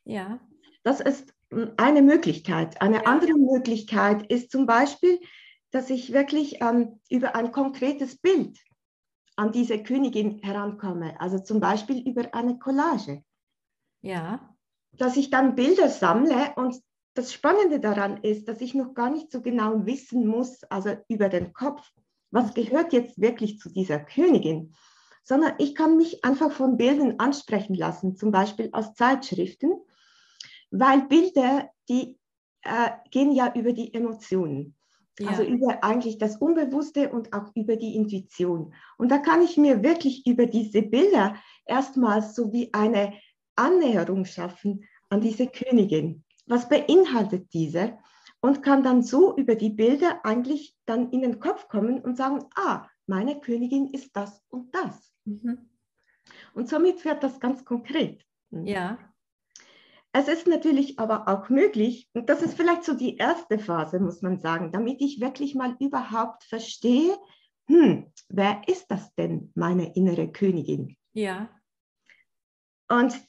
Ja. 0.05 0.41
Das 0.83 1.01
ist 1.01 1.33
eine 1.77 2.03
Möglichkeit. 2.03 2.83
Eine 2.83 2.97
ja. 2.97 3.03
andere 3.05 3.35
Möglichkeit 3.35 4.27
ist 4.31 4.51
zum 4.51 4.67
Beispiel, 4.67 5.21
dass 5.71 5.89
ich 5.89 6.13
wirklich 6.13 6.61
ähm, 6.61 7.01
über 7.11 7.37
ein 7.37 7.53
konkretes 7.53 8.17
Bild 8.19 8.59
an 9.37 9.53
diese 9.53 9.83
Königin 9.83 10.39
herankomme, 10.39 11.21
also 11.21 11.39
zum 11.39 11.61
Beispiel 11.61 12.07
über 12.09 12.35
eine 12.35 12.59
Collage. 12.59 13.23
Ja 14.03 14.54
dass 14.99 15.17
ich 15.17 15.31
dann 15.31 15.55
Bilder 15.55 15.89
sammle 15.89 16.53
und 16.57 16.81
das 17.15 17.33
Spannende 17.33 17.81
daran 17.81 18.19
ist, 18.19 18.49
dass 18.49 18.61
ich 18.61 18.75
noch 18.75 18.95
gar 18.95 19.11
nicht 19.11 19.31
so 19.31 19.41
genau 19.41 19.87
wissen 19.87 20.27
muss, 20.27 20.65
also 20.65 20.97
über 21.09 21.29
den 21.29 21.53
Kopf, 21.53 21.89
was 22.31 22.55
gehört 22.55 22.93
jetzt 22.93 23.21
wirklich 23.21 23.59
zu 23.59 23.71
dieser 23.71 24.01
Königin, 24.01 24.75
sondern 25.23 25.55
ich 25.59 25.75
kann 25.75 25.97
mich 25.97 26.25
einfach 26.25 26.51
von 26.51 26.77
Bildern 26.77 27.15
ansprechen 27.19 27.75
lassen, 27.75 28.17
zum 28.17 28.33
Beispiel 28.33 28.71
aus 28.73 28.95
Zeitschriften, 28.95 29.73
weil 30.71 31.03
Bilder, 31.07 31.71
die 31.89 32.19
äh, 32.63 32.91
gehen 33.11 33.33
ja 33.33 33.53
über 33.55 33.73
die 33.73 33.95
Emotionen. 33.95 34.75
Ja. 35.21 35.29
Also 35.29 35.45
über 35.45 35.85
eigentlich 35.85 36.19
das 36.19 36.39
Unbewusste 36.39 37.11
und 37.11 37.33
auch 37.33 37.53
über 37.55 37.77
die 37.77 37.95
Intuition. 37.95 38.75
Und 38.99 39.13
da 39.13 39.19
kann 39.19 39.43
ich 39.43 39.57
mir 39.57 39.85
wirklich 39.85 40.27
über 40.27 40.47
diese 40.47 40.83
Bilder 40.83 41.37
erstmals 41.67 42.35
so 42.35 42.53
wie 42.53 42.75
eine 42.75 43.15
Annäherung 43.57 44.25
schaffen 44.25 44.85
an 45.11 45.21
diese 45.21 45.47
Königin. 45.47 46.25
Was 46.47 46.69
beinhaltet 46.69 47.53
diese? 47.53 47.99
Und 48.41 48.63
kann 48.63 48.83
dann 48.83 49.03
so 49.03 49.35
über 49.37 49.55
die 49.55 49.71
Bilder 49.71 50.21
eigentlich 50.25 50.77
dann 50.85 51.11
in 51.11 51.23
den 51.23 51.41
Kopf 51.41 51.69
kommen 51.69 52.01
und 52.01 52.17
sagen, 52.17 52.45
ah, 52.57 52.87
meine 53.07 53.41
Königin 53.41 53.89
ist 53.93 54.15
das 54.15 54.43
und 54.49 54.75
das. 54.75 55.13
Mhm. 55.25 55.71
Und 56.55 56.69
somit 56.69 57.05
wird 57.05 57.23
das 57.23 57.41
ganz 57.41 57.65
konkret. 57.65 58.25
Hm. 58.51 58.67
Ja. 58.67 58.99
Es 60.13 60.29
ist 60.29 60.47
natürlich 60.47 60.99
aber 61.01 61.27
auch 61.27 61.49
möglich, 61.49 62.09
und 62.15 62.29
das 62.29 62.41
ist 62.41 62.55
vielleicht 62.55 62.85
so 62.85 62.95
die 62.95 63.17
erste 63.17 63.59
Phase, 63.59 63.99
muss 63.99 64.23
man 64.23 64.39
sagen, 64.39 64.71
damit 64.71 65.01
ich 65.01 65.21
wirklich 65.21 65.57
mal 65.57 65.77
überhaupt 65.81 66.45
verstehe, 66.45 67.19
hm, 67.67 68.13
wer 68.29 68.63
ist 68.69 68.87
das 68.91 69.13
denn, 69.15 69.51
meine 69.57 69.95
innere 69.97 70.31
Königin? 70.31 70.97
Ja. 71.15 71.49
Und 72.89 73.21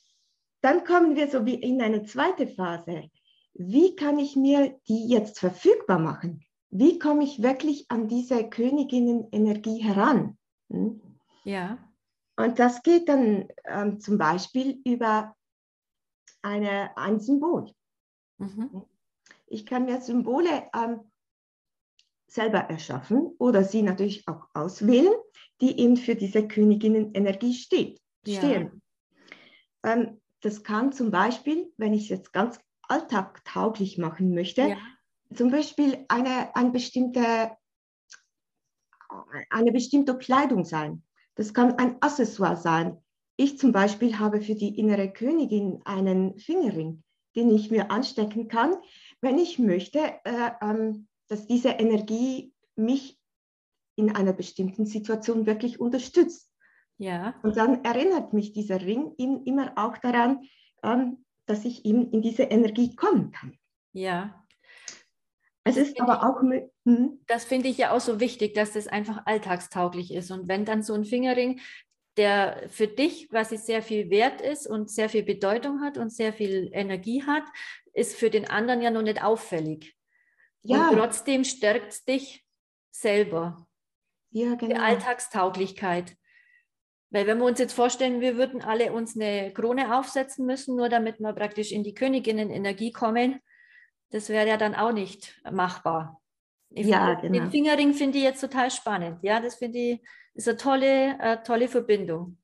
dann 0.65 0.83
kommen 0.83 1.15
wir 1.15 1.29
so 1.29 1.45
wie 1.45 1.53
in 1.53 1.79
eine 1.79 2.05
zweite 2.05 2.47
Phase. 2.47 3.11
Wie 3.53 3.95
kann 3.95 4.17
ich 4.17 4.35
mir 4.35 4.79
die 4.87 5.07
jetzt 5.07 5.37
verfügbar 5.39 5.99
machen? 5.99 6.43
Wie 6.71 6.97
komme 6.97 7.23
ich 7.23 7.43
wirklich 7.43 7.85
an 7.89 8.07
diese 8.07 8.49
Königinnenenergie 8.49 9.83
heran? 9.83 10.39
Hm? 10.71 11.19
Ja. 11.43 11.77
Und 12.35 12.57
das 12.57 12.81
geht 12.81 13.07
dann 13.09 13.47
ähm, 13.65 13.99
zum 13.99 14.17
Beispiel 14.17 14.81
über 14.83 15.35
eine, 16.41 16.97
ein 16.97 17.19
Symbol. 17.19 17.71
Mhm. 18.39 18.85
Ich 19.45 19.67
kann 19.67 19.85
mir 19.85 20.01
Symbole 20.01 20.67
ähm, 20.75 21.11
selber 22.25 22.61
erschaffen 22.61 23.35
oder 23.37 23.63
sie 23.63 23.83
natürlich 23.83 24.27
auch 24.27 24.47
auswählen, 24.55 25.13
die 25.61 25.79
eben 25.79 25.95
für 25.95 26.15
diese 26.15 26.47
Königinnenenergie 26.47 27.53
steht, 27.53 28.01
ja. 28.25 28.39
stehen. 28.39 28.81
Ähm, 29.83 30.19
das 30.45 30.61
kann 30.61 30.91
zum 30.91 31.09
Beispiel, 31.09 31.73
wenn 31.77 31.95
ich 31.95 32.03
es 32.03 32.09
jetzt 32.09 32.31
ganz 32.31 32.59
alltagtauglich 32.83 33.97
machen 33.97 34.35
möchte, 34.35 34.61
ja. 34.61 34.77
zum 35.33 35.49
Beispiel 35.49 36.05
eine, 36.07 36.55
eine, 36.55 36.69
bestimmte, 36.69 37.57
eine 39.49 39.71
bestimmte 39.71 40.15
Kleidung 40.19 40.63
sein. 40.63 41.01
Das 41.33 41.51
kann 41.55 41.73
ein 41.79 41.99
Accessoire 42.01 42.57
sein. 42.57 42.97
Ich 43.37 43.57
zum 43.57 43.71
Beispiel 43.71 44.19
habe 44.19 44.39
für 44.39 44.53
die 44.53 44.77
innere 44.77 45.11
Königin 45.11 45.81
einen 45.83 46.37
Fingerring, 46.37 47.03
den 47.35 47.49
ich 47.49 47.71
mir 47.71 47.89
anstecken 47.89 48.47
kann, 48.47 48.75
wenn 49.21 49.39
ich 49.39 49.57
möchte, 49.57 49.99
äh, 50.25 50.51
ähm, 50.61 51.07
dass 51.27 51.47
diese 51.47 51.69
Energie 51.69 52.53
mich 52.75 53.19
in 53.95 54.15
einer 54.15 54.33
bestimmten 54.33 54.85
Situation 54.85 55.47
wirklich 55.47 55.79
unterstützt. 55.79 56.51
Ja. 56.97 57.35
Und 57.43 57.57
dann 57.57 57.83
erinnert 57.83 58.33
mich 58.33 58.53
dieser 58.53 58.81
Ring 58.81 59.13
immer 59.17 59.73
auch 59.75 59.97
daran, 59.97 60.47
ähm, 60.83 61.25
dass 61.45 61.65
ich 61.65 61.85
ihm 61.85 62.09
in 62.11 62.21
diese 62.21 62.43
Energie 62.43 62.95
kommen 62.95 63.31
kann. 63.31 63.57
Ja. 63.93 64.45
Es 65.63 65.77
ist 65.77 65.99
aber 65.99 66.23
auch. 66.23 66.41
Hm? 66.85 67.19
Das 67.27 67.43
finde 67.43 67.69
ich 67.69 67.77
ja 67.77 67.91
auch 67.91 67.99
so 67.99 68.19
wichtig, 68.19 68.53
dass 68.53 68.73
das 68.73 68.87
einfach 68.87 69.25
alltagstauglich 69.25 70.13
ist. 70.13 70.31
Und 70.31 70.47
wenn 70.47 70.63
dann 70.63 70.83
so 70.83 70.93
ein 70.93 71.05
Fingerring, 71.05 71.59
der 72.17 72.69
für 72.69 72.87
dich 72.87 73.29
quasi 73.29 73.57
sehr 73.57 73.81
viel 73.81 74.09
wert 74.09 74.41
ist 74.41 74.67
und 74.67 74.89
sehr 74.89 75.09
viel 75.09 75.23
Bedeutung 75.23 75.81
hat 75.81 75.97
und 75.97 76.11
sehr 76.11 76.33
viel 76.33 76.69
Energie 76.71 77.23
hat, 77.23 77.43
ist 77.93 78.15
für 78.15 78.29
den 78.29 78.49
anderen 78.49 78.81
ja 78.81 78.91
noch 78.91 79.01
nicht 79.01 79.23
auffällig. 79.23 79.95
Ja. 80.61 80.89
Und 80.89 80.97
trotzdem 80.97 81.43
stärkt 81.43 81.93
es 81.93 82.05
dich 82.05 82.45
selber. 82.91 83.67
Ja, 84.31 84.55
genau. 84.55 84.75
Die 84.75 84.79
Alltagstauglichkeit. 84.79 86.15
Weil 87.15 87.27
wenn 87.27 87.37
wir 87.37 87.45
uns 87.45 87.59
jetzt 87.59 87.71
vorstellen, 87.71 88.19
wir 88.19 88.35
würden 88.35 88.61
alle 88.61 88.91
uns 88.91 89.15
eine 89.15 89.49
Krone 89.53 89.97
aufsetzen 89.97 90.45
müssen, 90.45 90.75
nur 90.75 90.89
damit 90.89 91.21
wir 91.21 91.31
praktisch 91.31 91.71
in 91.71 91.81
die 91.81 91.93
Königinnenenergie 91.93 92.91
kommen, 92.91 93.39
das 94.09 94.27
wäre 94.27 94.45
ja 94.45 94.57
dann 94.57 94.75
auch 94.75 94.91
nicht 94.91 95.41
machbar. 95.49 96.21
Ich 96.71 96.87
ja, 96.87 97.13
genau. 97.13 97.31
Den 97.31 97.51
Fingerring 97.51 97.93
finde 97.93 98.17
ich 98.17 98.25
jetzt 98.25 98.41
total 98.41 98.69
spannend. 98.69 99.19
Ja, 99.21 99.39
das 99.39 99.55
finde 99.55 99.77
ich 99.77 100.01
ist 100.33 100.49
eine 100.49 100.57
tolle, 100.57 101.17
äh, 101.19 101.41
tolle 101.41 101.69
Verbindung. 101.69 102.37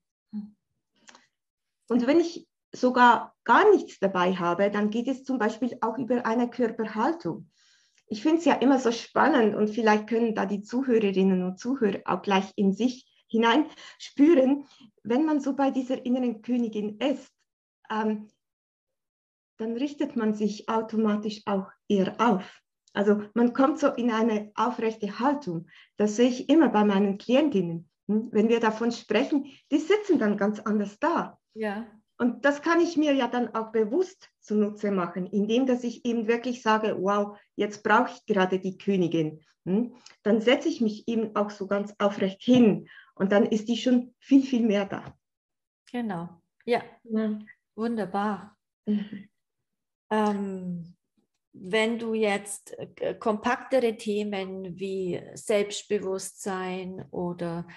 Und 1.89 2.07
wenn 2.07 2.21
ich 2.21 2.47
sogar 2.71 3.35
gar 3.43 3.69
nichts 3.71 3.99
dabei 3.99 4.35
habe, 4.35 4.71
dann 4.71 4.89
geht 4.89 5.09
es 5.09 5.25
zum 5.25 5.37
Beispiel 5.37 5.77
auch 5.81 5.97
über 5.97 6.25
eine 6.25 6.49
Körperhaltung. 6.49 7.49
Ich 8.07 8.23
finde 8.23 8.37
es 8.37 8.45
ja 8.45 8.53
immer 8.53 8.79
so 8.79 8.93
spannend 8.93 9.53
und 9.53 9.67
vielleicht 9.69 10.07
können 10.07 10.33
da 10.33 10.45
die 10.45 10.61
Zuhörerinnen 10.61 11.43
und 11.43 11.59
Zuhörer 11.59 11.99
auch 12.05 12.21
gleich 12.21 12.53
in 12.55 12.71
sich 12.71 13.10
hinein 13.31 13.65
spüren, 13.97 14.67
wenn 15.03 15.25
man 15.25 15.39
so 15.39 15.55
bei 15.55 15.71
dieser 15.71 16.05
inneren 16.05 16.41
Königin 16.41 16.97
ist, 16.99 17.31
ähm, 17.89 18.27
dann 19.57 19.77
richtet 19.77 20.15
man 20.15 20.33
sich 20.33 20.67
automatisch 20.69 21.41
auch 21.45 21.67
eher 21.87 22.15
auf. 22.19 22.61
Also 22.93 23.23
man 23.33 23.53
kommt 23.53 23.79
so 23.79 23.87
in 23.87 24.11
eine 24.11 24.51
aufrechte 24.55 25.19
Haltung. 25.19 25.67
Das 25.97 26.15
sehe 26.15 26.29
ich 26.29 26.49
immer 26.49 26.69
bei 26.69 26.83
meinen 26.83 27.17
Klientinnen. 27.17 27.89
Hm? 28.07 28.29
Wenn 28.31 28.49
wir 28.49 28.59
davon 28.59 28.91
sprechen, 28.91 29.45
die 29.71 29.77
sitzen 29.77 30.19
dann 30.19 30.37
ganz 30.37 30.59
anders 30.59 30.99
da. 30.99 31.39
Ja. 31.53 31.87
Und 32.17 32.45
das 32.45 32.61
kann 32.61 32.81
ich 32.81 32.97
mir 32.97 33.13
ja 33.13 33.27
dann 33.27 33.55
auch 33.55 33.71
bewusst 33.71 34.29
zunutze 34.41 34.91
machen, 34.91 35.25
indem 35.25 35.65
dass 35.65 35.83
ich 35.83 36.05
eben 36.05 36.27
wirklich 36.27 36.61
sage, 36.61 36.97
wow, 36.99 37.37
jetzt 37.55 37.83
brauche 37.83 38.11
ich 38.13 38.25
gerade 38.25 38.59
die 38.59 38.77
Königin. 38.77 39.41
Hm? 39.65 39.93
Dann 40.23 40.41
setze 40.41 40.69
ich 40.69 40.81
mich 40.81 41.07
eben 41.07 41.35
auch 41.35 41.49
so 41.49 41.67
ganz 41.67 41.93
aufrecht 41.99 42.41
hin 42.41 42.87
und 43.21 43.31
dann 43.31 43.45
ist 43.45 43.69
die 43.69 43.77
schon 43.77 44.15
viel, 44.17 44.41
viel 44.41 44.65
mehr 44.65 44.85
da. 44.85 45.15
Genau. 45.91 46.41
Ja. 46.65 46.81
ja. 47.03 47.37
Wunderbar. 47.75 48.57
Mhm. 48.87 49.29
Ähm, 50.09 50.95
wenn 51.53 51.99
du 51.99 52.15
jetzt 52.15 52.75
äh, 52.79 53.13
kompaktere 53.13 53.95
Themen 53.95 54.79
wie 54.79 55.21
Selbstbewusstsein 55.35 57.05
oder 57.11 57.67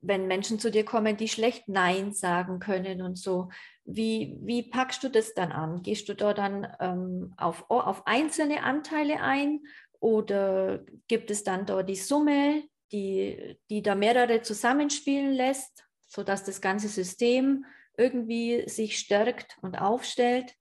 wenn 0.00 0.26
Menschen 0.26 0.58
zu 0.58 0.70
dir 0.70 0.86
kommen, 0.86 1.18
die 1.18 1.28
schlecht 1.28 1.68
Nein 1.68 2.14
sagen 2.14 2.60
können 2.60 3.02
und 3.02 3.18
so, 3.18 3.50
wie, 3.84 4.38
wie 4.40 4.62
packst 4.62 5.04
du 5.04 5.10
das 5.10 5.34
dann 5.34 5.52
an? 5.52 5.82
Gehst 5.82 6.08
du 6.08 6.14
da 6.14 6.32
dann 6.32 6.66
ähm, 6.80 7.34
auf, 7.36 7.66
auf 7.68 8.06
einzelne 8.06 8.62
Anteile 8.62 9.20
ein 9.20 9.60
oder 9.98 10.82
gibt 11.08 11.30
es 11.30 11.44
dann 11.44 11.66
da 11.66 11.82
die 11.82 11.96
Summe, 11.96 12.62
die, 12.92 13.58
die 13.70 13.82
da 13.82 13.94
mehrere 13.94 14.42
zusammenspielen 14.42 15.32
lässt, 15.32 15.84
sodass 16.06 16.44
das 16.44 16.60
ganze 16.60 16.88
System 16.88 17.64
irgendwie 17.96 18.68
sich 18.68 18.98
stärkt 18.98 19.58
und 19.62 19.80
aufstellt? 19.80 20.54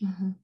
Mhm. 0.00 0.36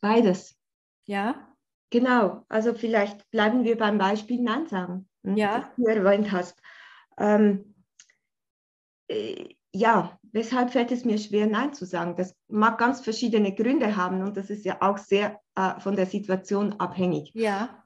Beides. 0.00 0.56
Ja. 1.04 1.52
Genau, 1.90 2.44
also 2.48 2.74
vielleicht 2.74 3.30
bleiben 3.30 3.64
wir 3.64 3.78
beim 3.78 3.98
Beispiel 3.98 4.42
Nein 4.42 4.66
sagen, 4.66 5.08
hm, 5.22 5.36
ja. 5.36 5.60
das 5.60 5.68
du 5.76 5.84
erwähnt 5.84 6.32
hast. 6.32 6.60
Ähm, 7.16 7.74
äh, 9.08 9.54
ja, 9.72 10.18
weshalb 10.32 10.72
fällt 10.72 10.90
es 10.90 11.04
mir 11.04 11.18
schwer, 11.18 11.46
Nein 11.46 11.74
zu 11.74 11.84
sagen? 11.84 12.16
Das 12.16 12.34
mag 12.48 12.78
ganz 12.78 13.00
verschiedene 13.00 13.54
Gründe 13.54 13.96
haben 13.96 14.22
und 14.22 14.36
das 14.36 14.50
ist 14.50 14.64
ja 14.64 14.78
auch 14.80 14.98
sehr 14.98 15.40
äh, 15.54 15.78
von 15.80 15.96
der 15.96 16.06
Situation 16.06 16.74
abhängig. 16.80 17.30
Ja. 17.34 17.84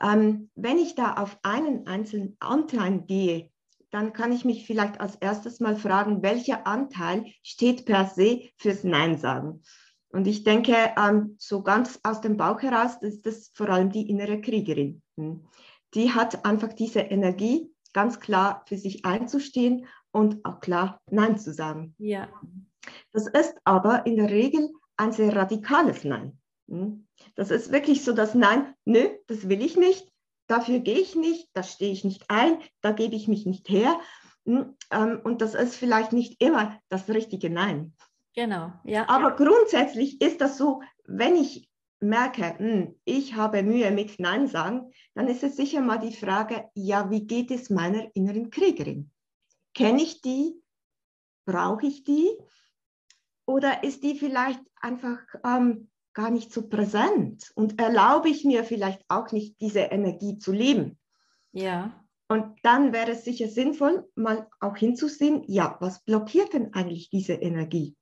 Ähm, 0.00 0.50
wenn 0.54 0.78
ich 0.78 0.94
da 0.94 1.14
auf 1.14 1.38
einen 1.42 1.86
einzelnen 1.86 2.36
Anteil 2.40 3.00
gehe, 3.00 3.50
dann 3.90 4.12
kann 4.12 4.32
ich 4.32 4.44
mich 4.44 4.66
vielleicht 4.66 5.00
als 5.00 5.14
erstes 5.16 5.60
mal 5.60 5.76
fragen, 5.76 6.22
welcher 6.22 6.66
Anteil 6.66 7.26
steht 7.42 7.86
per 7.86 8.06
se 8.06 8.48
fürs 8.56 8.82
Nein 8.82 9.18
sagen. 9.18 9.62
Und 10.08 10.26
ich 10.26 10.44
denke, 10.44 10.74
ähm, 10.96 11.36
so 11.38 11.62
ganz 11.62 12.00
aus 12.02 12.20
dem 12.20 12.36
Bauch 12.36 12.60
heraus 12.62 12.96
ist 13.02 13.26
das 13.26 13.50
vor 13.54 13.68
allem 13.68 13.90
die 13.90 14.08
innere 14.08 14.40
Kriegerin. 14.40 15.02
Hm. 15.16 15.46
Die 15.94 16.12
hat 16.12 16.44
einfach 16.44 16.72
diese 16.72 17.00
Energie, 17.00 17.70
ganz 17.92 18.18
klar 18.18 18.64
für 18.66 18.76
sich 18.76 19.04
einzustehen 19.04 19.86
und 20.10 20.44
auch 20.44 20.60
klar 20.60 21.00
Nein 21.10 21.38
zu 21.38 21.52
sagen. 21.52 21.94
Ja. 21.98 22.28
Das 23.12 23.26
ist 23.28 23.54
aber 23.64 24.06
in 24.06 24.16
der 24.16 24.30
Regel 24.30 24.70
ein 24.96 25.12
sehr 25.12 25.34
radikales 25.34 26.04
Nein. 26.04 26.38
Hm? 26.68 27.06
Das 27.34 27.50
ist 27.50 27.72
wirklich 27.72 28.04
so 28.04 28.12
das 28.12 28.34
Nein, 28.34 28.74
nö, 28.84 29.08
das 29.26 29.48
will 29.48 29.62
ich 29.62 29.76
nicht, 29.76 30.10
dafür 30.46 30.80
gehe 30.80 30.98
ich 30.98 31.14
nicht, 31.14 31.48
da 31.52 31.62
stehe 31.62 31.92
ich 31.92 32.04
nicht 32.04 32.24
ein, 32.28 32.58
da 32.80 32.92
gebe 32.92 33.14
ich 33.14 33.28
mich 33.28 33.46
nicht 33.46 33.68
her. 33.68 33.98
Hm? 34.46 34.76
Ähm, 34.90 35.20
und 35.24 35.40
das 35.40 35.54
ist 35.54 35.76
vielleicht 35.76 36.12
nicht 36.12 36.40
immer 36.42 36.80
das 36.88 37.08
richtige 37.08 37.50
Nein. 37.50 37.94
Genau, 38.34 38.72
ja. 38.84 39.08
Aber 39.08 39.30
ja. 39.30 39.36
grundsätzlich 39.36 40.20
ist 40.20 40.40
das 40.40 40.58
so, 40.58 40.82
wenn 41.04 41.36
ich 41.36 41.70
merke, 42.00 42.58
hm, 42.58 43.00
ich 43.04 43.34
habe 43.34 43.62
Mühe 43.62 43.90
mit 43.90 44.18
Nein 44.18 44.46
sagen, 44.48 44.92
dann 45.14 45.28
ist 45.28 45.42
es 45.42 45.56
sicher 45.56 45.80
mal 45.80 45.98
die 45.98 46.14
Frage, 46.14 46.68
ja, 46.74 47.10
wie 47.10 47.26
geht 47.26 47.50
es 47.50 47.70
meiner 47.70 48.08
inneren 48.14 48.50
Kriegerin? 48.50 49.10
Kenne 49.74 50.02
ich 50.02 50.20
die? 50.20 50.60
Brauche 51.46 51.86
ich 51.86 52.04
die? 52.04 52.30
Oder 53.46 53.82
ist 53.84 54.02
die 54.02 54.18
vielleicht 54.18 54.60
einfach 54.80 55.18
ähm, 55.44 55.90
gar 56.14 56.30
nicht 56.30 56.52
so 56.52 56.68
präsent 56.68 57.52
und 57.54 57.80
erlaube 57.80 58.28
ich 58.28 58.44
mir 58.44 58.64
vielleicht 58.64 59.04
auch 59.08 59.32
nicht, 59.32 59.60
diese 59.60 59.80
Energie 59.80 60.38
zu 60.38 60.52
leben. 60.52 60.98
Ja. 61.52 62.04
Und 62.28 62.56
dann 62.62 62.92
wäre 62.92 63.12
es 63.12 63.24
sicher 63.24 63.48
sinnvoll, 63.48 64.08
mal 64.14 64.48
auch 64.60 64.76
hinzusehen, 64.76 65.44
ja, 65.46 65.76
was 65.80 66.02
blockiert 66.04 66.54
denn 66.54 66.72
eigentlich 66.72 67.10
diese 67.10 67.34
Energie? 67.34 67.96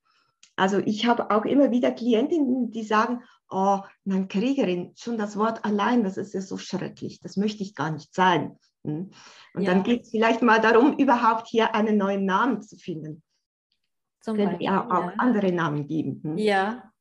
Also 0.55 0.79
ich 0.79 1.07
habe 1.07 1.31
auch 1.31 1.45
immer 1.45 1.71
wieder 1.71 1.91
Klientinnen, 1.91 2.71
die 2.71 2.85
sagen, 2.85 3.23
oh, 3.51 3.81
nein, 4.05 4.29
Kriegerin, 4.29 4.93
schon 4.97 5.19
das 5.19 5.37
Wort 5.37 5.65
allein, 5.65 6.05
das 6.05 6.17
ist 6.17 6.35
ja 6.35 6.41
so 6.41 6.59
schrecklich, 6.59 7.21
das 7.21 7.37
möchte 7.37 7.63
ich 7.63 7.75
gar 7.75 7.91
nicht 7.91 8.15
sein. 8.15 8.59
Hm? 8.85 9.11
Und 9.55 9.63
ja. 9.63 9.71
dann 9.73 9.83
geht 9.83 10.03
es 10.03 10.11
vielleicht 10.11 10.43
mal 10.43 10.61
darum, 10.61 10.97
überhaupt 10.99 11.49
hier 11.49 11.75
einen 11.75 11.97
neuen 11.97 12.25
Namen 12.25 12.63
zu 12.63 12.77
finden. 12.77 13.23
Zum 14.21 14.37
Können 14.37 14.51
Beispiel, 14.51 14.67
ja 14.67 14.87
auch 14.87 15.19
andere 15.19 15.53
Namen 15.53 15.87
geben. 15.87 16.21
Hm? 16.23 16.39
Ja. 16.39 16.92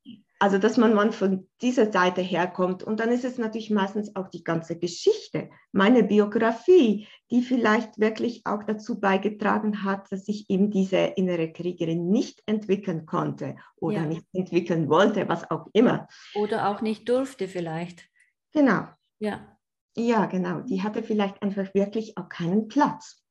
Also, 0.42 0.58
dass 0.58 0.76
man, 0.76 0.96
man 0.96 1.12
von 1.12 1.48
dieser 1.62 1.92
Seite 1.92 2.22
herkommt. 2.22 2.82
Und 2.82 3.00
dann 3.00 3.12
ist 3.12 3.24
es 3.24 3.38
natürlich 3.38 3.70
meistens 3.70 4.16
auch 4.16 4.28
die 4.28 4.44
ganze 4.44 4.76
Geschichte, 4.76 5.52
meine 5.72 6.04
Biografie, 6.04 7.08
die 7.30 7.44
vielleicht 7.44 8.00
wirklich 8.00 8.42
auch 8.46 8.64
dazu 8.64 9.00
beigetragen 9.00 9.84
hat, 9.84 10.12
dass 10.12 10.28
ich 10.28 10.50
eben 10.50 10.72
diese 10.72 10.98
innere 10.98 11.54
Kriegerin 11.54 12.10
nicht 12.10 12.42
entwickeln 12.48 13.06
konnte 13.06 13.56
oder 13.76 13.98
ja. 13.98 14.06
nicht 14.08 14.26
entwickeln 14.34 14.90
wollte, 14.90 15.30
was 15.30 15.50
auch 15.52 15.68
immer. 15.74 16.08
Oder 16.34 16.70
auch 16.70 16.82
nicht 16.82 17.08
durfte 17.08 17.48
vielleicht. 17.48 18.10
Genau. 18.52 18.88
Ja. 19.20 19.60
Ja, 19.96 20.26
genau. 20.26 20.62
Die 20.62 20.82
hatte 20.82 21.04
vielleicht 21.04 21.40
einfach 21.44 21.72
wirklich 21.76 22.18
auch 22.18 22.30
keinen 22.30 22.68
Platz. 22.68 23.24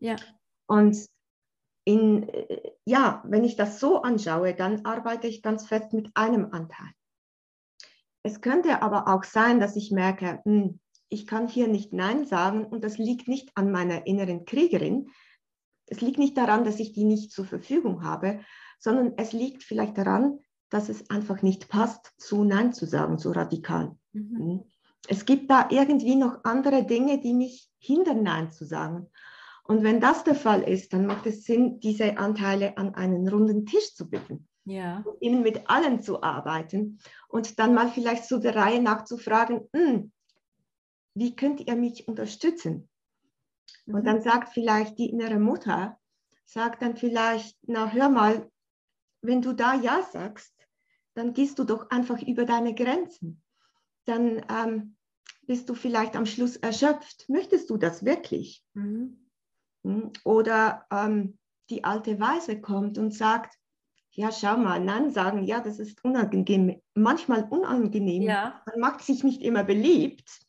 Ja. 0.00 0.16
Und 0.66 0.98
in, 1.86 2.28
äh, 2.28 2.72
ja, 2.84 3.22
wenn 3.24 3.44
ich 3.44 3.56
das 3.56 3.80
so 3.80 4.02
anschaue, 4.02 4.54
dann 4.54 4.84
arbeite 4.84 5.28
ich 5.28 5.40
ganz 5.40 5.66
fest 5.66 5.94
mit 5.94 6.10
einem 6.14 6.52
Anteil. 6.52 6.90
Es 8.22 8.40
könnte 8.40 8.82
aber 8.82 9.08
auch 9.08 9.24
sein, 9.24 9.60
dass 9.60 9.76
ich 9.76 9.92
merke, 9.92 10.40
hm, 10.44 10.80
ich 11.08 11.28
kann 11.28 11.46
hier 11.46 11.68
nicht 11.68 11.92
Nein 11.92 12.26
sagen 12.26 12.66
und 12.66 12.82
das 12.82 12.98
liegt 12.98 13.28
nicht 13.28 13.52
an 13.54 13.70
meiner 13.70 14.06
inneren 14.06 14.44
Kriegerin. 14.44 15.10
Es 15.86 16.00
liegt 16.00 16.18
nicht 16.18 16.36
daran, 16.36 16.64
dass 16.64 16.80
ich 16.80 16.92
die 16.92 17.04
nicht 17.04 17.30
zur 17.30 17.44
Verfügung 17.44 18.02
habe, 18.02 18.40
sondern 18.80 19.14
es 19.16 19.32
liegt 19.32 19.62
vielleicht 19.62 19.96
daran, 19.96 20.40
dass 20.68 20.88
es 20.88 21.08
einfach 21.08 21.42
nicht 21.42 21.68
passt, 21.68 22.12
zu 22.18 22.42
Nein 22.42 22.72
zu 22.72 22.86
sagen, 22.86 23.18
so 23.18 23.30
radikal. 23.30 23.96
Mhm. 24.12 24.36
Hm. 24.36 24.64
Es 25.06 25.24
gibt 25.24 25.48
da 25.48 25.68
irgendwie 25.70 26.16
noch 26.16 26.42
andere 26.42 26.84
Dinge, 26.84 27.20
die 27.20 27.32
mich 27.32 27.70
hindern, 27.78 28.24
Nein 28.24 28.50
zu 28.50 28.64
sagen. 28.64 29.06
Und 29.66 29.82
wenn 29.82 30.00
das 30.00 30.22
der 30.24 30.34
Fall 30.34 30.62
ist, 30.62 30.92
dann 30.92 31.06
macht 31.06 31.26
es 31.26 31.44
Sinn, 31.44 31.80
diese 31.80 32.18
Anteile 32.18 32.76
an 32.76 32.94
einen 32.94 33.28
runden 33.28 33.66
Tisch 33.66 33.94
zu 33.94 34.08
bitten. 34.08 34.48
Ja. 34.64 35.04
Ihnen 35.20 35.42
mit 35.42 35.68
allen 35.68 36.02
zu 36.02 36.22
arbeiten 36.22 36.98
und 37.28 37.58
dann 37.58 37.74
mal 37.74 37.88
vielleicht 37.88 38.24
so 38.24 38.38
der 38.38 38.56
Reihe 38.56 38.82
nach 38.82 39.04
zu 39.04 39.16
fragen, 39.16 39.68
hm, 39.72 40.12
wie 41.14 41.34
könnt 41.34 41.66
ihr 41.66 41.76
mich 41.76 42.08
unterstützen? 42.08 42.88
Mhm. 43.86 43.94
Und 43.94 44.06
dann 44.06 44.22
sagt 44.22 44.52
vielleicht 44.52 44.98
die 44.98 45.08
innere 45.10 45.38
Mutter, 45.38 45.98
sagt 46.44 46.82
dann 46.82 46.96
vielleicht, 46.96 47.56
na 47.62 47.90
hör 47.90 48.08
mal, 48.08 48.50
wenn 49.22 49.40
du 49.42 49.52
da 49.52 49.74
Ja 49.74 50.02
sagst, 50.02 50.52
dann 51.14 51.32
gehst 51.32 51.58
du 51.58 51.64
doch 51.64 51.90
einfach 51.90 52.20
über 52.22 52.44
deine 52.44 52.74
Grenzen. 52.74 53.42
Dann 54.04 54.44
ähm, 54.48 54.96
bist 55.46 55.68
du 55.68 55.74
vielleicht 55.74 56.14
am 56.14 56.26
Schluss 56.26 56.56
erschöpft. 56.56 57.28
Möchtest 57.28 57.70
du 57.70 57.76
das 57.76 58.04
wirklich? 58.04 58.64
Mhm. 58.74 59.25
Oder 60.24 60.86
ähm, 60.90 61.38
die 61.70 61.84
alte 61.84 62.18
Weise 62.20 62.60
kommt 62.60 62.98
und 62.98 63.14
sagt, 63.14 63.56
ja, 64.10 64.32
schau 64.32 64.56
mal, 64.56 64.80
Nein 64.80 65.10
sagen, 65.10 65.44
ja, 65.44 65.60
das 65.60 65.78
ist 65.78 66.02
unangenehm, 66.02 66.80
manchmal 66.94 67.44
unangenehm. 67.50 68.22
Ja. 68.22 68.62
Man 68.66 68.80
macht 68.80 69.02
sich 69.02 69.22
nicht 69.22 69.42
immer 69.42 69.62
beliebt. 69.62 70.40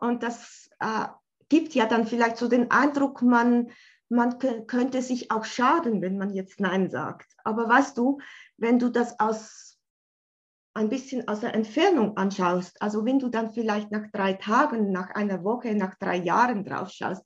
Und 0.00 0.22
das 0.22 0.70
äh, 0.80 1.06
gibt 1.48 1.74
ja 1.74 1.86
dann 1.86 2.06
vielleicht 2.06 2.38
so 2.38 2.48
den 2.48 2.70
Eindruck, 2.70 3.20
man, 3.20 3.70
man 4.08 4.38
könnte 4.38 5.02
sich 5.02 5.30
auch 5.30 5.44
schaden, 5.44 6.00
wenn 6.00 6.16
man 6.16 6.32
jetzt 6.32 6.60
Nein 6.60 6.88
sagt. 6.88 7.36
Aber 7.44 7.68
weißt 7.68 7.98
du, 7.98 8.18
wenn 8.56 8.78
du 8.78 8.88
das 8.88 9.20
aus 9.20 9.78
ein 10.76 10.88
bisschen 10.88 11.28
aus 11.28 11.40
der 11.40 11.54
Entfernung 11.54 12.16
anschaust, 12.16 12.82
also 12.82 13.04
wenn 13.04 13.20
du 13.20 13.28
dann 13.28 13.52
vielleicht 13.52 13.92
nach 13.92 14.10
drei 14.12 14.32
Tagen, 14.32 14.90
nach 14.90 15.10
einer 15.10 15.44
Woche, 15.44 15.74
nach 15.74 15.94
drei 15.96 16.16
Jahren 16.16 16.64
drauf 16.64 16.90
schaust, 16.90 17.22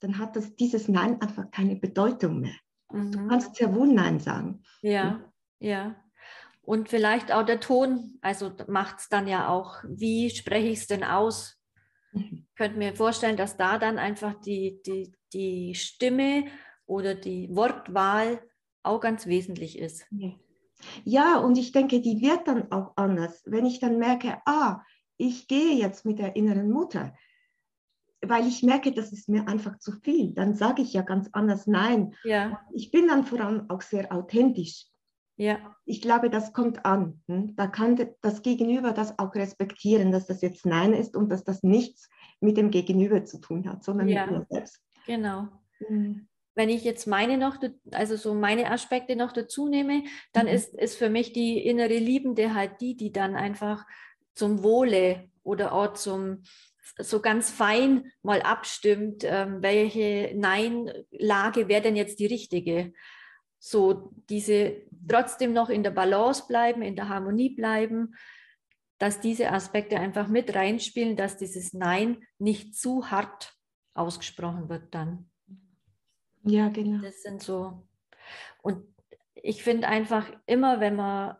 dann 0.00 0.18
hat 0.18 0.36
das, 0.36 0.54
dieses 0.56 0.88
Nein 0.88 1.20
einfach 1.20 1.50
keine 1.50 1.76
Bedeutung 1.76 2.40
mehr. 2.40 2.54
Mhm. 2.90 3.12
Du 3.12 3.28
kannst 3.28 3.56
sehr 3.56 3.74
wohl 3.74 3.88
Nein 3.88 4.18
sagen. 4.18 4.62
Ja, 4.82 5.20
ja. 5.58 5.96
Und 6.62 6.88
vielleicht 6.90 7.32
auch 7.32 7.44
der 7.44 7.60
Ton, 7.60 8.18
also 8.20 8.52
macht 8.66 8.98
es 8.98 9.08
dann 9.08 9.26
ja 9.26 9.48
auch, 9.48 9.82
wie 9.84 10.30
spreche 10.30 10.68
ich 10.68 10.80
es 10.80 10.86
denn 10.86 11.02
aus? 11.02 11.56
Mhm. 12.12 12.46
Ich 12.48 12.54
könnte 12.56 12.78
mir 12.78 12.94
vorstellen, 12.94 13.36
dass 13.36 13.56
da 13.56 13.78
dann 13.78 13.98
einfach 13.98 14.34
die, 14.40 14.82
die, 14.84 15.12
die 15.32 15.74
Stimme 15.74 16.44
oder 16.86 17.14
die 17.14 17.48
Wortwahl 17.54 18.40
auch 18.82 19.00
ganz 19.00 19.26
wesentlich 19.26 19.78
ist. 19.78 20.06
Ja, 21.04 21.38
und 21.38 21.58
ich 21.58 21.72
denke, 21.72 22.00
die 22.00 22.20
wird 22.20 22.46
dann 22.46 22.70
auch 22.70 22.92
anders, 22.96 23.42
wenn 23.46 23.66
ich 23.66 23.80
dann 23.80 23.98
merke, 23.98 24.38
ah, 24.46 24.82
ich 25.16 25.48
gehe 25.48 25.74
jetzt 25.74 26.04
mit 26.04 26.18
der 26.18 26.36
inneren 26.36 26.70
Mutter 26.70 27.14
weil 28.20 28.46
ich 28.46 28.62
merke, 28.62 28.92
das 28.92 29.12
ist 29.12 29.28
mir 29.28 29.46
einfach 29.48 29.78
zu 29.78 29.92
viel. 29.92 30.32
Dann 30.34 30.54
sage 30.54 30.82
ich 30.82 30.92
ja 30.92 31.02
ganz 31.02 31.28
anders 31.32 31.66
Nein. 31.66 32.14
Ja. 32.24 32.60
Ich 32.72 32.90
bin 32.90 33.08
dann 33.08 33.24
vor 33.24 33.40
allem 33.40 33.70
auch 33.70 33.82
sehr 33.82 34.12
authentisch. 34.12 34.86
Ja. 35.36 35.76
Ich 35.84 36.02
glaube, 36.02 36.30
das 36.30 36.52
kommt 36.52 36.84
an. 36.84 37.22
Hm? 37.28 37.54
Da 37.54 37.68
kann 37.68 37.96
das 38.22 38.42
Gegenüber 38.42 38.92
das 38.92 39.18
auch 39.18 39.34
respektieren, 39.34 40.10
dass 40.10 40.26
das 40.26 40.42
jetzt 40.42 40.66
Nein 40.66 40.92
ist 40.92 41.16
und 41.16 41.30
dass 41.30 41.44
das 41.44 41.62
nichts 41.62 42.10
mit 42.40 42.56
dem 42.56 42.70
Gegenüber 42.70 43.24
zu 43.24 43.38
tun 43.38 43.68
hat, 43.68 43.84
sondern 43.84 44.08
ja. 44.08 44.26
mit 44.26 44.38
mir 44.38 44.46
selbst. 44.50 44.82
Genau. 45.06 45.48
Mhm. 45.88 46.26
Wenn 46.56 46.70
ich 46.70 46.82
jetzt 46.82 47.06
meine 47.06 47.38
noch, 47.38 47.58
also 47.92 48.16
so 48.16 48.34
meine 48.34 48.68
Aspekte 48.72 49.14
noch 49.14 49.30
dazu 49.30 49.68
nehme, 49.68 50.02
dann 50.32 50.46
mhm. 50.46 50.52
ist, 50.52 50.74
ist 50.74 50.96
für 50.96 51.08
mich 51.08 51.32
die 51.32 51.64
innere 51.64 51.98
Liebende 51.98 52.52
halt 52.52 52.80
die, 52.80 52.96
die 52.96 53.12
dann 53.12 53.36
einfach 53.36 53.86
zum 54.34 54.64
Wohle 54.64 55.30
oder 55.44 55.72
auch 55.72 55.92
zum, 55.92 56.42
so 56.98 57.20
ganz 57.20 57.50
fein 57.50 58.10
mal 58.22 58.42
abstimmt, 58.42 59.24
ähm, 59.24 59.62
welche 59.62 60.32
Nein-Lage 60.34 61.68
wäre 61.68 61.82
denn 61.82 61.96
jetzt 61.96 62.18
die 62.18 62.26
richtige. 62.26 62.92
So 63.58 64.12
diese 64.28 64.82
trotzdem 65.08 65.52
noch 65.52 65.68
in 65.68 65.82
der 65.82 65.90
Balance 65.90 66.44
bleiben, 66.46 66.82
in 66.82 66.96
der 66.96 67.08
Harmonie 67.08 67.50
bleiben, 67.50 68.14
dass 68.98 69.20
diese 69.20 69.52
Aspekte 69.52 69.98
einfach 69.98 70.28
mit 70.28 70.54
reinspielen, 70.54 71.16
dass 71.16 71.36
dieses 71.36 71.72
Nein 71.72 72.22
nicht 72.38 72.76
zu 72.76 73.10
hart 73.10 73.54
ausgesprochen 73.94 74.68
wird 74.68 74.94
dann. 74.94 75.30
Ja, 76.44 76.68
genau. 76.68 77.02
Das 77.02 77.22
sind 77.22 77.42
so. 77.42 77.86
Und 78.62 78.84
ich 79.34 79.62
finde 79.62 79.88
einfach 79.88 80.30
immer, 80.46 80.80
wenn 80.80 80.96
man 80.96 81.36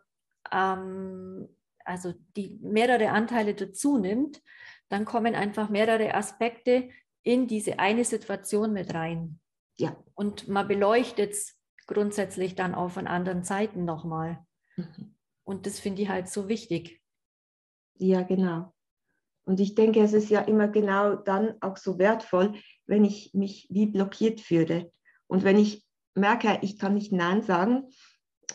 ähm, 0.51 1.49
also 1.89 2.13
die 2.35 2.59
mehrere 2.61 3.09
Anteile 3.09 3.55
dazu 3.55 3.97
nimmt, 3.97 4.41
dann 4.89 5.05
kommen 5.05 5.35
einfach 5.35 5.69
mehrere 5.69 6.13
Aspekte 6.13 6.89
in 7.23 7.47
diese 7.47 7.79
eine 7.79 8.03
Situation 8.03 8.73
mit 8.73 8.93
rein. 8.93 9.39
Ja. 9.77 9.95
Und 10.15 10.47
man 10.47 10.67
beleuchtet 10.67 11.31
es 11.31 11.57
grundsätzlich 11.87 12.55
dann 12.55 12.75
auch 12.75 12.89
von 12.89 13.07
anderen 13.07 13.43
Seiten 13.43 13.85
nochmal. 13.85 14.45
Mhm. 14.75 15.15
Und 15.43 15.65
das 15.65 15.79
finde 15.79 16.01
ich 16.01 16.09
halt 16.09 16.27
so 16.27 16.47
wichtig. 16.47 17.01
Ja, 17.97 18.23
genau. 18.23 18.73
Und 19.45 19.59
ich 19.59 19.73
denke, 19.75 20.01
es 20.01 20.13
ist 20.13 20.29
ja 20.29 20.41
immer 20.41 20.67
genau 20.67 21.15
dann 21.15 21.55
auch 21.61 21.77
so 21.77 21.97
wertvoll, 21.97 22.59
wenn 22.85 23.03
ich 23.03 23.33
mich 23.33 23.67
wie 23.71 23.87
blockiert 23.87 24.41
fühle. 24.41 24.91
Und 25.27 25.43
wenn 25.43 25.57
ich 25.57 25.85
merke, 26.13 26.59
ich 26.61 26.77
kann 26.77 26.93
nicht 26.93 27.11
Nein 27.11 27.41
sagen, 27.41 27.89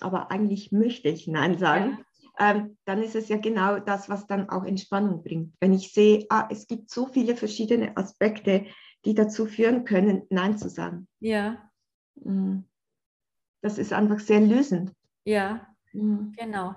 aber 0.01 0.31
eigentlich 0.31 0.73
möchte 0.73 1.09
ich 1.09 1.27
Nein 1.27 1.59
sagen, 1.59 1.99
ja 1.99 2.05
ähm, 2.38 2.77
dann 2.85 3.03
ist 3.03 3.14
es 3.14 3.29
ja 3.29 3.37
genau 3.37 3.79
das, 3.79 4.09
was 4.09 4.27
dann 4.27 4.49
auch 4.49 4.64
Entspannung 4.64 5.23
bringt. 5.23 5.55
Wenn 5.61 5.73
ich 5.73 5.92
sehe, 5.92 6.27
ah, 6.31 6.49
es 6.51 6.66
gibt 6.66 6.90
so 6.90 7.07
viele 7.07 7.37
verschiedene 7.37 7.97
Aspekte, 7.97 8.66
die 9.05 9.14
dazu 9.14 9.47
führen 9.47 9.85
können, 9.85 10.23
Nein 10.31 10.59
zu 10.59 10.68
sagen. 10.68 11.07
Ja. 11.20 11.70
Mm. 12.16 12.61
Das 13.62 13.79
ist 13.79 13.92
einfach 13.92 14.20
sehr 14.20 14.40
lösend. 14.40 14.92
Ja, 15.25 15.66
mhm. 15.92 16.35
genau. 16.37 16.75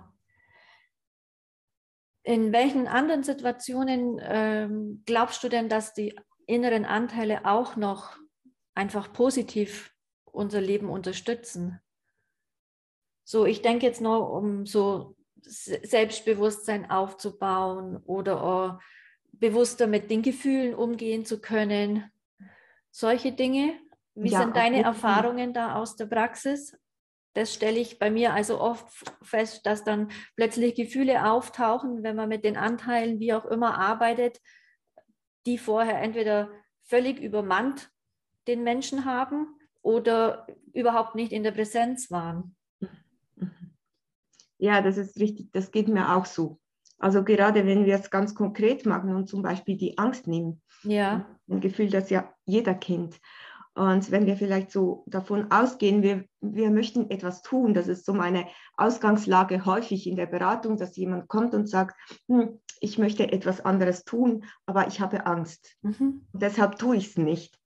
In 2.23 2.53
welchen 2.53 2.87
anderen 2.87 3.23
Situationen 3.23 4.19
ähm, 4.21 5.03
glaubst 5.05 5.43
du 5.43 5.49
denn, 5.49 5.69
dass 5.69 5.93
die 5.93 6.17
inneren 6.45 6.85
Anteile 6.85 7.45
auch 7.45 7.75
noch 7.75 8.17
einfach 8.73 9.11
positiv 9.11 9.93
unser 10.25 10.61
Leben 10.61 10.89
unterstützen? 10.89 11.81
So, 13.25 13.45
ich 13.45 13.61
denke 13.61 13.85
jetzt 13.85 13.99
noch 13.99 14.29
um 14.29 14.65
so 14.65 15.16
Selbstbewusstsein 15.47 16.89
aufzubauen 16.89 17.97
oder 18.05 18.43
auch 18.43 18.79
bewusster 19.31 19.87
mit 19.87 20.09
den 20.09 20.21
Gefühlen 20.21 20.73
umgehen 20.73 21.25
zu 21.25 21.39
können. 21.39 22.11
Solche 22.91 23.31
Dinge. 23.31 23.73
Wie 24.15 24.29
ja, 24.29 24.39
sind 24.39 24.55
deine 24.55 24.81
Erfahrungen 24.81 25.53
da 25.53 25.75
aus 25.75 25.95
der 25.95 26.07
Praxis? 26.07 26.75
Das 27.33 27.53
stelle 27.53 27.77
ich 27.77 27.99
bei 27.99 28.09
mir 28.09 28.33
also 28.33 28.59
oft 28.59 28.87
fest, 29.21 29.65
dass 29.67 29.83
dann 29.83 30.09
plötzlich 30.35 30.73
Gefühle 30.73 31.29
auftauchen, 31.29 32.01
wenn 32.01 32.15
man 32.15 32.29
mit 32.29 32.43
den 32.43 32.57
Anteilen, 32.57 33.19
wie 33.19 33.33
auch 33.33 33.45
immer, 33.45 33.77
arbeitet, 33.77 34.41
die 35.45 35.59
vorher 35.59 36.01
entweder 36.01 36.49
völlig 36.81 37.19
übermannt 37.19 37.91
den 38.47 38.63
Menschen 38.63 39.05
haben 39.05 39.55
oder 39.83 40.47
überhaupt 40.73 41.13
nicht 41.13 41.31
in 41.31 41.43
der 41.43 41.51
Präsenz 41.51 42.09
waren. 42.09 42.55
Ja, 44.57 44.81
das 44.81 44.97
ist 44.97 45.19
richtig, 45.19 45.51
das 45.51 45.71
geht 45.71 45.87
mir 45.87 46.15
auch 46.15 46.25
so. 46.25 46.59
Also 46.99 47.23
gerade 47.23 47.65
wenn 47.65 47.85
wir 47.85 47.95
es 47.95 48.09
ganz 48.09 48.33
konkret 48.33 48.85
machen 48.85 49.15
und 49.15 49.29
zum 49.29 49.43
Beispiel 49.43 49.77
die 49.77 49.97
Angst 49.97 50.27
nehmen. 50.27 50.61
Ja. 50.83 51.27
Ein 51.47 51.61
Gefühl, 51.61 51.89
das 51.89 52.09
ja 52.09 52.33
jeder 52.45 52.73
kennt. 52.73 53.19
Und 53.75 54.09
wenn 54.09 54.25
wir 54.25 54.35
vielleicht 54.37 54.71
so 54.71 55.03
davon 55.05 55.51
ausgehen, 55.51 56.01
wir, 56.01 56.25
wir 56.41 56.71
möchten 56.71 57.11
etwas 57.11 57.43
tun, 57.43 57.75
das 57.75 57.87
ist 57.87 58.05
so 58.05 58.13
meine 58.13 58.47
Ausgangslage 58.75 59.65
häufig 59.65 60.07
in 60.07 60.15
der 60.15 60.25
Beratung, 60.25 60.77
dass 60.77 60.97
jemand 60.97 61.27
kommt 61.27 61.53
und 61.53 61.69
sagt, 61.69 61.95
hm, 62.27 62.59
ich 62.79 62.97
möchte 62.97 63.31
etwas 63.31 63.63
anderes 63.63 64.03
tun, 64.03 64.45
aber 64.65 64.87
ich 64.87 64.99
habe 64.99 65.27
Angst. 65.27 65.77
Mhm. 65.83 66.25
Deshalb 66.33 66.79
tue 66.79 66.95
ich 66.95 67.09
es 67.09 67.17
nicht. 67.17 67.59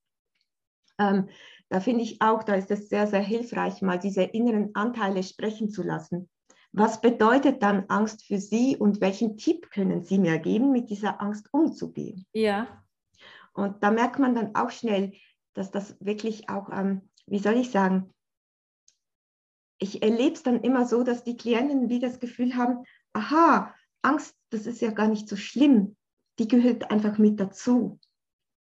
Ähm, 1.00 1.30
da 1.70 1.80
finde 1.80 2.04
ich 2.04 2.22
auch, 2.22 2.44
da 2.44 2.56
ist 2.56 2.72
es 2.72 2.90
sehr, 2.90 3.08
sehr 3.08 3.22
hilfreich, 3.22 3.82
mal 3.82 3.98
diese 3.98 4.24
inneren 4.24 4.72
Anteile 4.76 5.24
sprechen 5.24 5.70
zu 5.70 5.82
lassen. 5.82 6.30
Was 6.74 7.02
bedeutet 7.02 7.62
dann 7.64 7.86
Angst 7.90 8.26
für 8.26 8.40
Sie 8.40 8.78
und 8.78 9.02
welchen 9.02 9.38
Tipp 9.38 9.70
können 9.72 10.04
Sie 10.04 10.18
mir 10.18 10.40
geben, 10.40 10.72
mit 10.72 10.90
dieser 10.90 11.22
Angst 11.22 11.54
umzugehen? 11.54 12.26
Ja. 12.32 12.84
Und 13.54 13.84
da 13.84 13.92
merkt 13.92 14.20
man 14.20 14.36
dann 14.36 14.56
auch 14.56 14.72
schnell, 14.72 15.14
dass 15.54 15.72
das 15.72 15.98
wirklich 16.00 16.50
auch, 16.50 16.70
ähm, 16.72 17.10
wie 17.26 17.40
soll 17.40 17.56
ich 17.56 17.72
sagen, 17.72 18.14
ich 19.80 20.02
erlebe 20.04 20.34
es 20.34 20.44
dann 20.44 20.62
immer 20.62 20.86
so, 20.86 21.04
dass 21.04 21.24
die 21.24 21.36
Klienten 21.36 21.90
wie 21.90 22.00
das 22.00 22.20
Gefühl 22.20 22.56
haben, 22.56 22.86
aha, 23.14 23.74
Angst, 24.02 24.36
das 24.52 24.66
ist 24.66 24.82
ja 24.82 24.92
gar 24.92 25.08
nicht 25.08 25.28
so 25.28 25.36
schlimm, 25.36 25.98
die 26.40 26.48
gehört 26.48 26.92
einfach 26.92 27.18
mit 27.18 27.40
dazu. 27.40 28.00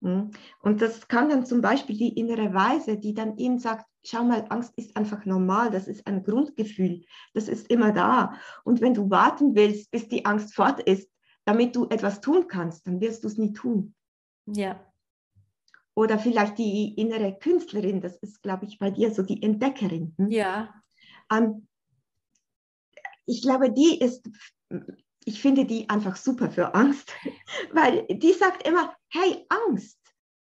Hm? 0.02 0.30
Und 0.60 0.80
das 0.80 1.08
kann 1.08 1.28
dann 1.28 1.44
zum 1.44 1.60
Beispiel 1.60 1.96
die 1.96 2.16
innere 2.18 2.54
Weise, 2.54 2.96
die 2.96 3.14
dann 3.14 3.36
eben 3.36 3.58
sagt, 3.58 3.84
schau 4.08 4.24
mal, 4.24 4.46
Angst 4.48 4.72
ist 4.76 4.96
einfach 4.96 5.24
normal, 5.24 5.70
das 5.70 5.88
ist 5.88 6.06
ein 6.06 6.22
Grundgefühl, 6.22 7.04
das 7.34 7.48
ist 7.48 7.70
immer 7.70 7.92
da. 7.92 8.34
Und 8.64 8.80
wenn 8.80 8.94
du 8.94 9.10
warten 9.10 9.54
willst, 9.54 9.90
bis 9.90 10.08
die 10.08 10.24
Angst 10.24 10.54
fort 10.54 10.80
ist, 10.80 11.10
damit 11.44 11.76
du 11.76 11.86
etwas 11.86 12.20
tun 12.20 12.46
kannst, 12.48 12.86
dann 12.86 13.00
wirst 13.00 13.24
du 13.24 13.28
es 13.28 13.38
nie 13.38 13.52
tun. 13.52 13.94
Ja. 14.46 14.80
Oder 15.94 16.18
vielleicht 16.18 16.58
die 16.58 16.94
innere 16.94 17.38
Künstlerin, 17.38 18.00
das 18.00 18.16
ist, 18.18 18.42
glaube 18.42 18.66
ich, 18.66 18.78
bei 18.78 18.90
dir 18.90 19.12
so 19.12 19.22
die 19.22 19.42
Entdeckerin. 19.42 20.14
Hm? 20.16 20.30
Ja. 20.30 20.74
Ähm, 21.30 21.66
ich 23.26 23.42
glaube, 23.42 23.70
die 23.72 23.98
ist, 24.00 24.28
ich 25.24 25.42
finde 25.42 25.64
die 25.64 25.88
einfach 25.88 26.16
super 26.16 26.50
für 26.50 26.74
Angst, 26.74 27.12
weil 27.72 28.06
die 28.06 28.32
sagt 28.32 28.66
immer, 28.66 28.94
hey, 29.08 29.44
Angst, 29.48 29.97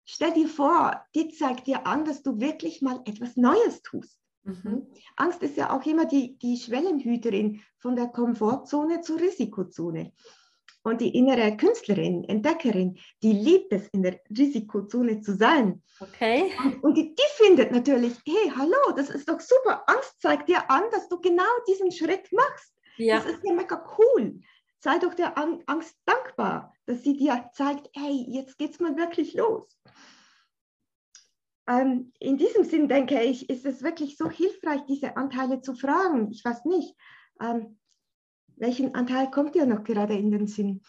stell 0.08 0.34
dir 0.34 0.48
vor, 0.48 1.06
die 1.14 1.30
zeigt 1.30 1.68
dir 1.68 1.86
an, 1.86 2.06
dass 2.06 2.24
du 2.24 2.40
wirklich 2.40 2.82
mal 2.82 3.02
etwas 3.06 3.38
Neues 3.38 3.84
tust. 3.84 4.20
Mhm. 4.44 4.64
Hm? 4.64 4.88
Angst 5.18 5.44
ist 5.44 5.58
ja 5.58 5.76
auch 5.76 5.86
immer 5.86 6.06
die, 6.06 6.38
die 6.40 6.58
Schwellenhüterin 6.58 7.62
von 7.78 7.96
der 7.96 8.08
Komfortzone 8.08 9.02
zur 9.02 9.20
Risikozone. 9.20 10.14
Und 10.84 11.02
die 11.02 11.18
innere 11.18 11.58
Künstlerin, 11.58 12.24
Entdeckerin, 12.24 12.98
die 13.22 13.34
liebt 13.34 13.74
es, 13.74 13.90
in 13.90 14.04
der 14.04 14.22
Risikozone 14.30 15.20
zu 15.20 15.36
sein. 15.36 15.84
Okay. 16.00 16.50
Und, 16.64 16.84
und 16.84 16.98
die, 16.98 17.14
die, 17.14 17.44
findet 17.44 17.74
natürlich, 17.74 18.14
hey, 18.26 18.54
hallo, 18.56 18.94
das 18.96 19.10
ist 19.10 19.28
doch 19.28 19.42
super. 19.42 19.84
Angst 19.88 20.22
zeigt 20.22 20.48
dir 20.48 20.72
an, 20.72 20.84
dass 20.92 21.10
du 21.10 21.20
genau 21.20 21.44
diesen 21.68 21.92
Schritt 21.92 22.32
machst. 22.32 22.74
Ja. 22.96 23.18
Das 23.18 23.26
ist 23.26 23.44
ja 23.44 23.54
mega 23.54 23.86
cool. 23.98 24.40
Sei 24.80 24.98
doch 25.00 25.14
der 25.14 25.38
Angst 25.38 25.98
dankbar, 26.06 26.74
dass 26.88 27.04
sie 27.04 27.16
dir 27.16 27.50
zeigt, 27.54 27.90
hey, 27.94 28.26
jetzt 28.30 28.58
geht's 28.58 28.80
mal 28.80 28.98
wirklich 28.98 29.34
los. 29.34 29.68
Ähm, 31.70 32.14
in 32.20 32.38
diesem 32.38 32.64
Sinn 32.64 32.88
denke 32.88 33.22
ich, 33.22 33.50
ist 33.50 33.66
es 33.66 33.84
wirklich 33.84 34.18
so 34.18 34.30
hilfreich, 34.30 34.82
diese 34.88 35.18
Anteile 35.18 35.62
zu 35.62 35.76
fragen. 35.76 36.32
Ich 36.32 36.44
weiß 36.44 36.64
nicht, 36.66 36.96
ähm, 37.42 37.78
welchen 38.56 38.96
Anteil 38.96 39.30
kommt 39.30 39.54
dir 39.54 39.66
noch 39.66 39.84
gerade 39.84 40.16
in 40.16 40.32
den 40.32 40.48
Sinn? 40.48 40.82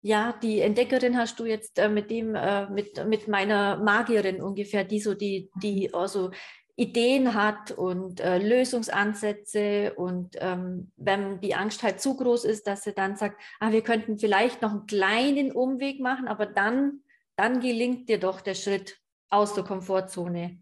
Ja, 0.00 0.32
die 0.32 0.60
Entdeckerin 0.60 1.18
hast 1.18 1.38
du 1.38 1.44
jetzt 1.44 1.78
äh, 1.78 1.88
mit 1.88 2.10
dem, 2.10 2.34
äh, 2.34 2.68
mit, 2.70 3.06
mit 3.06 3.28
meiner 3.28 3.76
Magierin 3.76 4.40
ungefähr, 4.40 4.84
die 4.84 5.00
so 5.00 5.14
die, 5.14 5.50
die 5.62 5.92
also 5.92 6.30
Ideen 6.76 7.32
hat 7.32 7.70
und 7.70 8.20
äh, 8.20 8.36
Lösungsansätze 8.36 9.94
und 9.94 10.36
ähm, 10.40 10.92
wenn 10.96 11.40
die 11.40 11.54
Angst 11.54 11.82
halt 11.82 12.00
zu 12.02 12.16
groß 12.16 12.44
ist, 12.44 12.66
dass 12.66 12.84
sie 12.84 12.92
dann 12.92 13.16
sagt, 13.16 13.40
ah, 13.60 13.72
wir 13.72 13.82
könnten 13.82 14.18
vielleicht 14.18 14.60
noch 14.60 14.72
einen 14.72 14.86
kleinen 14.86 15.52
Umweg 15.52 16.00
machen, 16.00 16.28
aber 16.28 16.44
dann, 16.44 17.00
dann 17.34 17.60
gelingt 17.60 18.10
dir 18.10 18.20
doch 18.20 18.42
der 18.42 18.54
Schritt 18.54 19.00
aus 19.30 19.54
der 19.54 19.64
Komfortzone. 19.64 20.60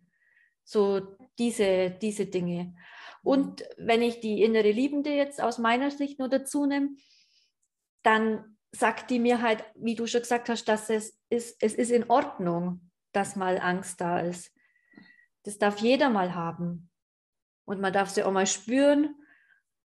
So 0.63 1.01
diese, 1.39 1.91
diese 1.91 2.27
Dinge. 2.27 2.75
Und 3.25 3.65
wenn 3.77 4.01
ich 4.01 4.21
die 4.21 4.43
innere 4.43 4.71
Liebende 4.71 5.11
jetzt 5.11 5.43
aus 5.43 5.59
meiner 5.59 5.91
Sicht 5.91 6.21
nur 6.21 6.29
dazu 6.29 6.65
nehme, 6.65 6.91
dann 8.05 8.57
sagt 8.71 9.11
die 9.11 9.19
mir 9.19 9.43
halt, 9.43 9.65
wie 9.75 9.97
du 9.97 10.07
schon 10.07 10.21
gesagt 10.21 10.49
hast, 10.49 10.67
dass 10.67 10.91
es 10.91 11.19
ist, 11.29 11.61
es 11.61 11.75
ist 11.75 11.91
in 11.91 12.09
Ordnung, 12.09 12.91
dass 13.13 13.35
mal 13.35 13.59
Angst 13.59 14.01
da 14.01 14.21
ist. 14.21 14.54
Das 15.45 15.59
darf 15.59 15.79
jeder 15.79 16.11
mal 16.11 16.35
haben. 16.35 16.91
Und 17.65 17.81
man 17.81 17.93
darf 17.93 18.11
sie 18.11 18.23
auch 18.23 18.33
mal 18.33 18.47
spüren. 18.47 19.15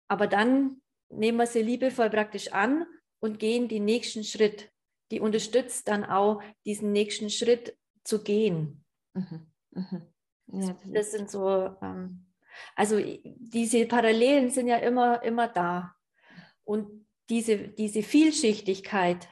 Aber 0.07 0.27
dann 0.27 0.81
nehmen 1.09 1.37
wir 1.37 1.47
sie 1.47 1.61
liebevoll 1.61 2.09
praktisch 2.09 2.51
an 2.53 2.85
und 3.19 3.39
gehen 3.39 3.67
den 3.67 3.85
nächsten 3.85 4.23
Schritt. 4.23 4.71
Die 5.11 5.19
unterstützt 5.19 5.87
dann 5.87 6.03
auch, 6.05 6.41
diesen 6.65 6.91
nächsten 6.91 7.29
Schritt 7.29 7.77
zu 8.03 8.23
gehen. 8.23 8.83
Mhm. 9.13 9.51
Mhm. 9.71 10.01
Ja, 10.47 10.67
das, 10.67 10.77
das 10.85 11.11
sind 11.11 11.29
so 11.29 11.75
ähm, 11.81 12.27
also 12.75 12.99
diese 13.23 13.85
Parallelen 13.85 14.49
sind 14.49 14.67
ja 14.67 14.77
immer, 14.77 15.21
immer 15.23 15.47
da. 15.47 15.95
Und 16.63 17.07
diese, 17.29 17.57
diese 17.57 18.03
Vielschichtigkeit, 18.03 19.27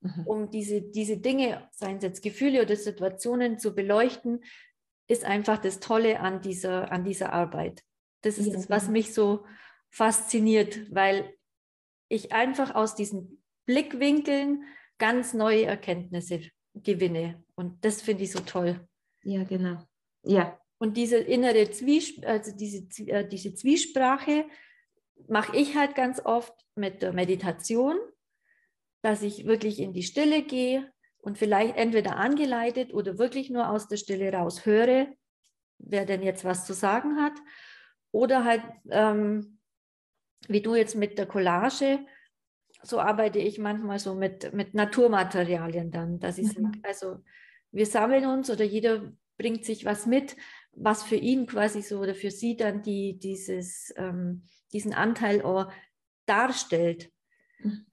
mhm. 0.00 0.26
um 0.26 0.50
diese, 0.50 0.82
diese 0.82 1.18
Dinge, 1.18 1.68
seien 1.72 1.98
es 1.98 2.02
jetzt 2.02 2.22
Gefühle 2.22 2.62
oder 2.62 2.76
Situationen 2.76 3.58
zu 3.58 3.74
beleuchten, 3.74 4.44
ist 5.06 5.24
einfach 5.24 5.58
das 5.58 5.80
Tolle 5.80 6.20
an 6.20 6.40
dieser, 6.40 6.90
an 6.90 7.04
dieser 7.04 7.32
Arbeit. 7.32 7.82
Das 8.22 8.38
ist 8.38 8.46
ja, 8.46 8.54
das, 8.54 8.70
was 8.70 8.88
mich 8.88 9.12
so 9.12 9.44
fasziniert, 9.90 10.92
weil 10.94 11.34
ich 12.08 12.32
einfach 12.32 12.74
aus 12.74 12.94
diesen 12.94 13.42
Blickwinkeln 13.66 14.64
ganz 14.98 15.34
neue 15.34 15.66
Erkenntnisse 15.66 16.42
gewinne. 16.74 17.42
Und 17.54 17.84
das 17.84 18.02
finde 18.02 18.24
ich 18.24 18.32
so 18.32 18.40
toll. 18.40 18.86
Ja, 19.22 19.44
genau. 19.44 19.82
Ja, 20.22 20.58
und 20.78 20.96
diese 20.96 21.18
innere 21.18 21.70
Zwiesp 21.70 22.24
also 22.26 22.52
diese, 22.54 22.86
äh, 23.06 23.26
diese 23.26 23.54
Zwiesprache 23.54 24.46
mache 25.28 25.56
ich 25.56 25.76
halt 25.76 25.94
ganz 25.94 26.20
oft 26.24 26.54
mit 26.74 27.02
der 27.02 27.12
Meditation, 27.12 27.96
dass 29.02 29.22
ich 29.22 29.46
wirklich 29.46 29.78
in 29.80 29.92
die 29.92 30.02
Stille 30.02 30.42
gehe 30.42 30.92
und 31.24 31.38
vielleicht 31.38 31.76
entweder 31.76 32.16
angeleitet 32.16 32.92
oder 32.92 33.18
wirklich 33.18 33.48
nur 33.48 33.70
aus 33.70 33.88
der 33.88 33.96
Stille 33.96 34.30
raus 34.30 34.66
höre, 34.66 35.06
wer 35.78 36.04
denn 36.04 36.22
jetzt 36.22 36.44
was 36.44 36.66
zu 36.66 36.74
sagen 36.74 37.16
hat. 37.16 37.32
Oder 38.12 38.44
halt, 38.44 38.62
ähm, 38.90 39.58
wie 40.48 40.60
du 40.60 40.74
jetzt 40.74 40.96
mit 40.96 41.18
der 41.18 41.26
Collage, 41.26 42.00
so 42.82 43.00
arbeite 43.00 43.38
ich 43.38 43.58
manchmal 43.58 43.98
so 43.98 44.14
mit, 44.14 44.52
mit 44.52 44.74
Naturmaterialien 44.74 45.90
dann, 45.90 46.20
dass 46.20 46.36
ich 46.36 46.58
mhm. 46.58 46.64
sage, 46.64 46.78
also 46.82 47.16
wir 47.72 47.86
sammeln 47.86 48.26
uns 48.26 48.50
oder 48.50 48.64
jeder 48.64 49.10
bringt 49.38 49.64
sich 49.64 49.86
was 49.86 50.04
mit, 50.04 50.36
was 50.72 51.02
für 51.02 51.16
ihn 51.16 51.46
quasi 51.46 51.80
so 51.80 52.00
oder 52.00 52.14
für 52.14 52.30
sie 52.30 52.54
dann 52.54 52.82
die, 52.82 53.18
dieses, 53.18 53.94
ähm, 53.96 54.42
diesen 54.74 54.92
Anteil 54.92 55.42
darstellt. 56.26 57.10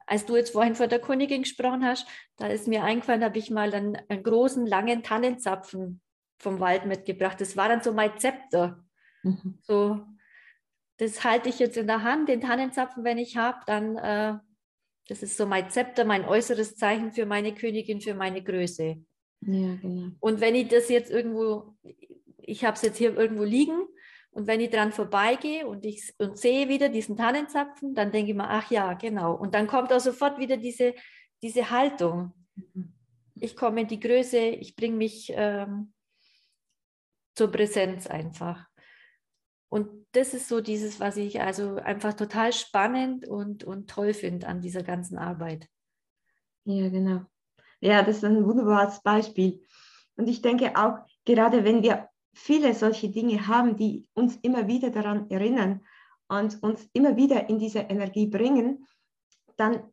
Als 0.05 0.25
du 0.25 0.35
jetzt 0.35 0.51
vorhin 0.51 0.75
vor 0.75 0.87
der 0.87 0.99
Königin 0.99 1.43
gesprochen 1.43 1.85
hast, 1.85 2.07
da 2.37 2.47
ist 2.47 2.67
mir 2.67 2.83
eingefallen, 2.83 3.23
habe 3.23 3.37
ich 3.37 3.49
mal 3.49 3.73
einen, 3.73 3.97
einen, 4.09 4.23
großen, 4.23 4.65
langen 4.65 5.03
Tannenzapfen 5.03 6.01
vom 6.37 6.59
Wald 6.59 6.85
mitgebracht. 6.85 7.39
Das 7.39 7.55
war 7.55 7.69
dann 7.69 7.81
so 7.81 7.93
mein 7.93 8.17
Zepter. 8.17 8.83
Mhm. 9.23 9.59
So, 9.61 10.05
das 10.97 11.23
halte 11.23 11.49
ich 11.49 11.59
jetzt 11.59 11.77
in 11.77 11.87
der 11.87 12.03
Hand, 12.03 12.29
den 12.29 12.41
Tannenzapfen, 12.41 13.03
wenn 13.03 13.17
ich 13.17 13.37
habe, 13.37 13.59
dann, 13.65 13.95
äh, 13.97 14.37
das 15.07 15.23
ist 15.23 15.37
so 15.37 15.45
mein 15.45 15.69
Zepter, 15.69 16.05
mein 16.05 16.25
äußeres 16.25 16.75
Zeichen 16.75 17.11
für 17.11 17.25
meine 17.25 17.53
Königin, 17.53 18.01
für 18.01 18.13
meine 18.13 18.43
Größe. 18.43 19.03
Ja, 19.41 19.75
genau. 19.81 20.11
Und 20.19 20.41
wenn 20.41 20.55
ich 20.55 20.67
das 20.67 20.89
jetzt 20.89 21.09
irgendwo, 21.09 21.75
ich 22.37 22.65
habe 22.65 22.75
es 22.75 22.81
jetzt 22.81 22.97
hier 22.97 23.17
irgendwo 23.17 23.43
liegen 23.43 23.81
und 24.31 24.47
wenn 24.47 24.61
ich 24.61 24.69
dran 24.69 24.93
vorbeigehe 24.93 25.67
und 25.67 25.85
ich 25.85 26.13
und 26.17 26.37
sehe 26.37 26.69
wieder 26.69 26.87
diesen 26.87 27.17
Tannenzapfen, 27.17 27.93
dann 27.93 28.11
denke 28.11 28.31
ich 28.31 28.37
mir, 28.37 28.49
ach 28.49 28.71
ja, 28.71 28.93
genau. 28.93 29.35
Und 29.35 29.53
dann 29.53 29.67
kommt 29.67 29.91
auch 29.91 29.99
sofort 29.99 30.39
wieder 30.39 30.55
diese, 30.55 30.95
diese 31.41 31.69
Haltung. 31.69 32.33
Mhm. 32.55 32.93
Ich 33.39 33.55
komme 33.55 33.81
in 33.81 33.87
die 33.87 33.99
Größe, 33.99 34.37
ich 34.37 34.75
bringe 34.75 34.95
mich 34.95 35.33
ähm, 35.35 35.93
zur 37.35 37.51
Präsenz 37.51 38.07
einfach. 38.07 38.67
Und 39.69 40.05
das 40.13 40.33
ist 40.33 40.47
so 40.47 40.61
dieses, 40.61 40.99
was 40.99 41.17
ich 41.17 41.41
also 41.41 41.75
einfach 41.75 42.13
total 42.13 42.53
spannend 42.53 43.27
und, 43.27 43.63
und 43.63 43.89
toll 43.89 44.13
finde 44.13 44.47
an 44.47 44.61
dieser 44.61 44.83
ganzen 44.83 45.17
Arbeit. 45.17 45.67
Ja, 46.65 46.89
genau. 46.89 47.25
Ja, 47.79 48.03
das 48.03 48.17
ist 48.17 48.25
ein 48.25 48.45
wunderbares 48.45 49.01
Beispiel. 49.01 49.65
Und 50.15 50.27
ich 50.27 50.41
denke 50.41 50.75
auch, 50.75 50.99
gerade 51.25 51.63
wenn 51.63 51.83
wir 51.83 52.10
viele 52.33 52.73
solche 52.73 53.09
Dinge 53.09 53.47
haben, 53.47 53.75
die 53.75 54.07
uns 54.13 54.37
immer 54.37 54.67
wieder 54.67 54.89
daran 54.89 55.29
erinnern 55.29 55.81
und 56.27 56.61
uns 56.63 56.89
immer 56.93 57.17
wieder 57.17 57.49
in 57.49 57.59
diese 57.59 57.79
Energie 57.79 58.27
bringen, 58.27 58.87
dann 59.57 59.91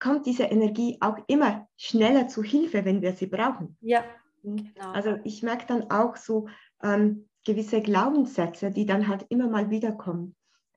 kommt 0.00 0.26
diese 0.26 0.44
Energie 0.44 0.98
auch 1.00 1.18
immer 1.26 1.68
schneller 1.76 2.28
zu 2.28 2.42
Hilfe, 2.42 2.84
wenn 2.84 3.02
wir 3.02 3.12
sie 3.12 3.26
brauchen. 3.26 3.76
Ja. 3.80 4.04
Genau. 4.42 4.92
Also 4.92 5.18
ich 5.24 5.42
merke 5.42 5.66
dann 5.66 5.90
auch 5.90 6.16
so 6.16 6.48
ähm, 6.82 7.28
gewisse 7.44 7.80
Glaubenssätze, 7.80 8.70
die 8.70 8.86
dann 8.86 9.08
halt 9.08 9.26
immer 9.30 9.48
mal 9.48 9.70
wiederkommen. 9.70 10.36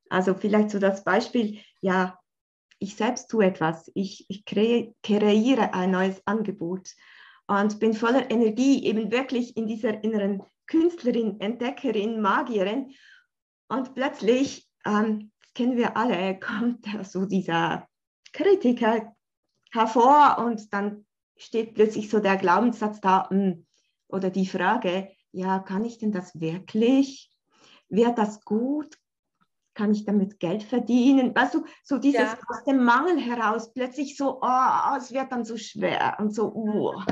Also 0.09 0.33
vielleicht 0.33 0.71
so 0.71 0.79
das 0.79 1.03
Beispiel, 1.03 1.59
ja, 1.79 2.19
ich 2.79 2.95
selbst 2.95 3.29
tue 3.29 3.45
etwas, 3.45 3.91
ich, 3.93 4.25
ich 4.27 4.43
kre 4.45 4.93
kreiere 5.03 5.73
ein 5.73 5.91
neues 5.91 6.21
Angebot 6.25 6.89
und 7.51 7.81
bin 7.81 7.93
voller 7.93 8.31
Energie, 8.31 8.85
eben 8.85 9.11
wirklich 9.11 9.57
in 9.57 9.67
dieser 9.67 10.05
inneren 10.05 10.41
Künstlerin, 10.67 11.41
Entdeckerin, 11.41 12.21
Magierin. 12.21 12.93
Und 13.67 13.93
plötzlich, 13.93 14.69
ähm, 14.85 15.33
kennen 15.53 15.75
wir 15.75 15.97
alle, 15.97 16.39
kommt 16.39 16.85
so 17.03 17.25
dieser 17.25 17.89
Kritiker 18.31 19.13
hervor 19.73 20.37
und 20.37 20.71
dann 20.71 21.05
steht 21.35 21.73
plötzlich 21.73 22.09
so 22.09 22.19
der 22.19 22.37
Glaubenssatz 22.37 23.01
da 23.01 23.29
hm, 23.29 23.65
oder 24.07 24.29
die 24.29 24.47
Frage, 24.47 25.11
ja, 25.33 25.59
kann 25.59 25.83
ich 25.83 25.97
denn 25.97 26.13
das 26.13 26.39
wirklich? 26.39 27.35
Wäre 27.89 28.13
das 28.15 28.45
gut? 28.45 28.95
Kann 29.81 29.93
ich 29.93 30.05
damit 30.05 30.39
Geld 30.39 30.61
verdienen? 30.61 31.33
Weißt 31.33 31.55
du, 31.55 31.65
so 31.83 31.97
dieses 31.97 32.21
ja. 32.21 32.39
aus 32.49 32.63
dem 32.65 32.83
Mangel 32.83 33.19
heraus 33.19 33.73
plötzlich 33.73 34.15
so, 34.15 34.39
oh, 34.39 34.95
es 34.95 35.11
wird 35.11 35.31
dann 35.31 35.43
so 35.43 35.57
schwer 35.57 36.17
und 36.19 36.35
so, 36.35 36.53
uh. 36.53 37.03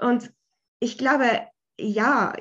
Und 0.00 0.34
ich 0.80 0.98
glaube, 0.98 1.46
ja, 1.78 2.32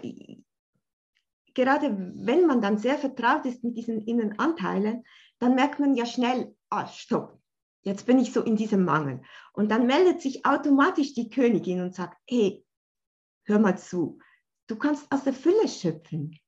gerade 1.53 1.95
wenn 2.15 2.47
man 2.47 2.59
dann 2.59 2.79
sehr 2.79 2.97
vertraut 2.97 3.45
ist 3.45 3.63
mit 3.63 3.77
diesen 3.77 4.01
inneren 4.01 4.39
Anteilen, 4.39 5.03
dann 5.37 5.53
merkt 5.53 5.79
man 5.79 5.93
ja 5.93 6.07
schnell, 6.07 6.55
ah, 6.71 6.87
stopp, 6.87 7.39
jetzt 7.83 8.07
bin 8.07 8.17
ich 8.17 8.33
so 8.33 8.41
in 8.41 8.55
diesem 8.55 8.83
Mangel. 8.83 9.21
Und 9.53 9.69
dann 9.69 9.85
meldet 9.85 10.23
sich 10.23 10.43
automatisch 10.43 11.13
die 11.13 11.29
Königin 11.29 11.81
und 11.81 11.93
sagt, 11.93 12.17
hey, 12.27 12.65
hör 13.43 13.59
mal 13.59 13.77
zu, 13.77 14.17
du 14.65 14.75
kannst 14.75 15.05
aus 15.11 15.23
der 15.23 15.33
Fülle 15.33 15.67
schöpfen. 15.67 16.39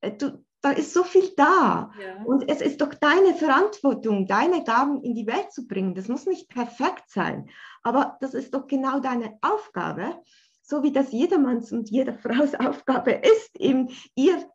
Äh, 0.00 0.12
du, 0.12 0.44
da 0.62 0.70
ist 0.70 0.94
so 0.94 1.02
viel 1.02 1.30
da. 1.36 1.92
Ja. 2.00 2.22
Und 2.24 2.48
es 2.48 2.60
ist 2.60 2.80
doch 2.80 2.94
deine 2.94 3.34
Verantwortung, 3.34 4.26
deine 4.26 4.64
Gaben 4.64 5.02
in 5.02 5.14
die 5.14 5.26
Welt 5.26 5.52
zu 5.52 5.66
bringen. 5.66 5.94
Das 5.94 6.08
muss 6.08 6.26
nicht 6.26 6.48
perfekt 6.48 7.04
sein, 7.08 7.50
aber 7.82 8.16
das 8.20 8.32
ist 8.32 8.54
doch 8.54 8.66
genau 8.68 9.00
deine 9.00 9.38
Aufgabe, 9.42 10.22
so 10.62 10.84
wie 10.84 10.92
das 10.92 11.12
jedermanns 11.12 11.72
und 11.72 11.90
jeder 11.90 12.14
Frau's 12.14 12.54
Aufgabe 12.58 13.10
ist, 13.10 13.56
eben 13.58 13.90
ihr, 14.14 14.48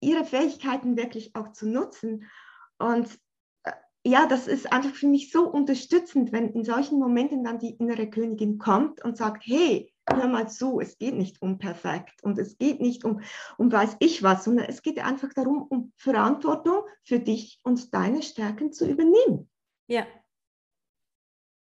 ihre 0.00 0.24
Fähigkeiten 0.24 0.96
wirklich 0.96 1.34
auch 1.34 1.52
zu 1.52 1.68
nutzen. 1.68 2.30
Und 2.78 3.08
äh, 3.64 3.72
ja, 4.04 4.26
das 4.26 4.46
ist 4.46 4.72
einfach 4.72 4.94
für 4.94 5.08
mich 5.08 5.32
so 5.32 5.48
unterstützend, 5.48 6.30
wenn 6.30 6.50
in 6.52 6.64
solchen 6.64 7.00
Momenten 7.00 7.42
dann 7.42 7.58
die 7.58 7.74
innere 7.74 8.08
Königin 8.08 8.58
kommt 8.58 9.04
und 9.04 9.16
sagt, 9.16 9.42
hey, 9.44 9.92
hör 10.14 10.28
mal 10.28 10.48
zu, 10.48 10.80
es 10.80 10.98
geht 10.98 11.14
nicht 11.14 11.42
um 11.42 11.58
perfekt 11.58 12.22
und 12.22 12.38
es 12.38 12.58
geht 12.58 12.80
nicht 12.80 13.04
um, 13.04 13.20
um 13.56 13.70
weiß 13.70 13.96
ich 14.00 14.22
was, 14.22 14.44
sondern 14.44 14.66
es 14.66 14.82
geht 14.82 14.98
einfach 14.98 15.32
darum, 15.32 15.62
um 15.62 15.92
Verantwortung 15.96 16.82
für 17.04 17.20
dich 17.20 17.60
und 17.62 17.94
deine 17.94 18.22
Stärken 18.22 18.72
zu 18.72 18.88
übernehmen. 18.88 19.50
Ja, 19.86 20.06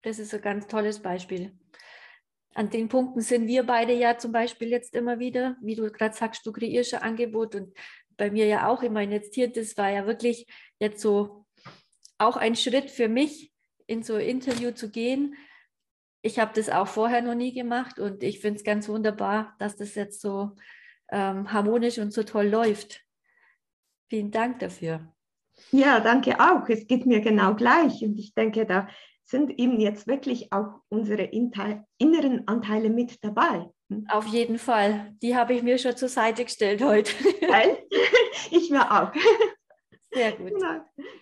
das 0.02 0.18
ist 0.18 0.34
ein 0.34 0.40
ganz 0.40 0.66
tolles 0.66 1.00
Beispiel. 1.00 1.52
An 2.54 2.70
den 2.70 2.88
Punkten 2.88 3.20
sind 3.20 3.46
wir 3.46 3.64
beide 3.64 3.92
ja 3.92 4.18
zum 4.18 4.32
Beispiel 4.32 4.68
jetzt 4.68 4.94
immer 4.94 5.18
wieder, 5.18 5.56
wie 5.60 5.74
du 5.74 5.90
gerade 5.90 6.16
sagst, 6.16 6.46
du 6.46 6.52
kreierst 6.52 6.94
ein 6.94 7.02
Angebot 7.02 7.54
und 7.54 7.76
bei 8.16 8.30
mir 8.30 8.46
ja 8.46 8.68
auch 8.68 8.82
immer 8.82 9.02
jetzt 9.02 9.34
hier, 9.34 9.52
das 9.52 9.76
war 9.76 9.90
ja 9.90 10.06
wirklich 10.06 10.46
jetzt 10.80 11.00
so 11.00 11.46
auch 12.18 12.36
ein 12.36 12.56
Schritt 12.56 12.90
für 12.90 13.08
mich, 13.08 13.52
in 13.86 14.02
so 14.02 14.14
ein 14.14 14.26
Interview 14.26 14.72
zu 14.72 14.90
gehen, 14.90 15.36
ich 16.22 16.38
habe 16.38 16.52
das 16.54 16.68
auch 16.68 16.88
vorher 16.88 17.22
noch 17.22 17.34
nie 17.34 17.52
gemacht 17.52 17.98
und 17.98 18.22
ich 18.22 18.40
finde 18.40 18.58
es 18.58 18.64
ganz 18.64 18.88
wunderbar, 18.88 19.54
dass 19.58 19.76
das 19.76 19.94
jetzt 19.94 20.20
so 20.20 20.52
ähm, 21.10 21.52
harmonisch 21.52 21.98
und 21.98 22.12
so 22.12 22.22
toll 22.22 22.46
läuft. 22.46 23.04
Vielen 24.08 24.30
Dank 24.30 24.58
dafür. 24.58 25.12
Ja, 25.70 26.00
danke 26.00 26.38
auch. 26.40 26.68
Es 26.68 26.86
geht 26.86 27.06
mir 27.06 27.20
genau 27.20 27.54
gleich 27.54 28.02
und 28.02 28.18
ich 28.18 28.34
denke, 28.34 28.66
da 28.66 28.88
sind 29.24 29.58
eben 29.58 29.78
jetzt 29.78 30.06
wirklich 30.06 30.52
auch 30.52 30.80
unsere 30.88 31.24
inneren 31.24 32.48
Anteile 32.48 32.88
mit 32.88 33.22
dabei. 33.22 33.66
Hm? 33.90 34.06
Auf 34.08 34.26
jeden 34.26 34.58
Fall. 34.58 35.14
Die 35.22 35.36
habe 35.36 35.54
ich 35.54 35.62
mir 35.62 35.78
schon 35.78 35.96
zur 35.96 36.08
Seite 36.08 36.44
gestellt 36.44 36.82
heute. 36.82 37.12
ich 38.50 38.70
mir 38.70 38.90
auch. 38.90 39.12
Sehr 40.12 40.32
gut. 40.32 40.54
Genau. 40.54 40.80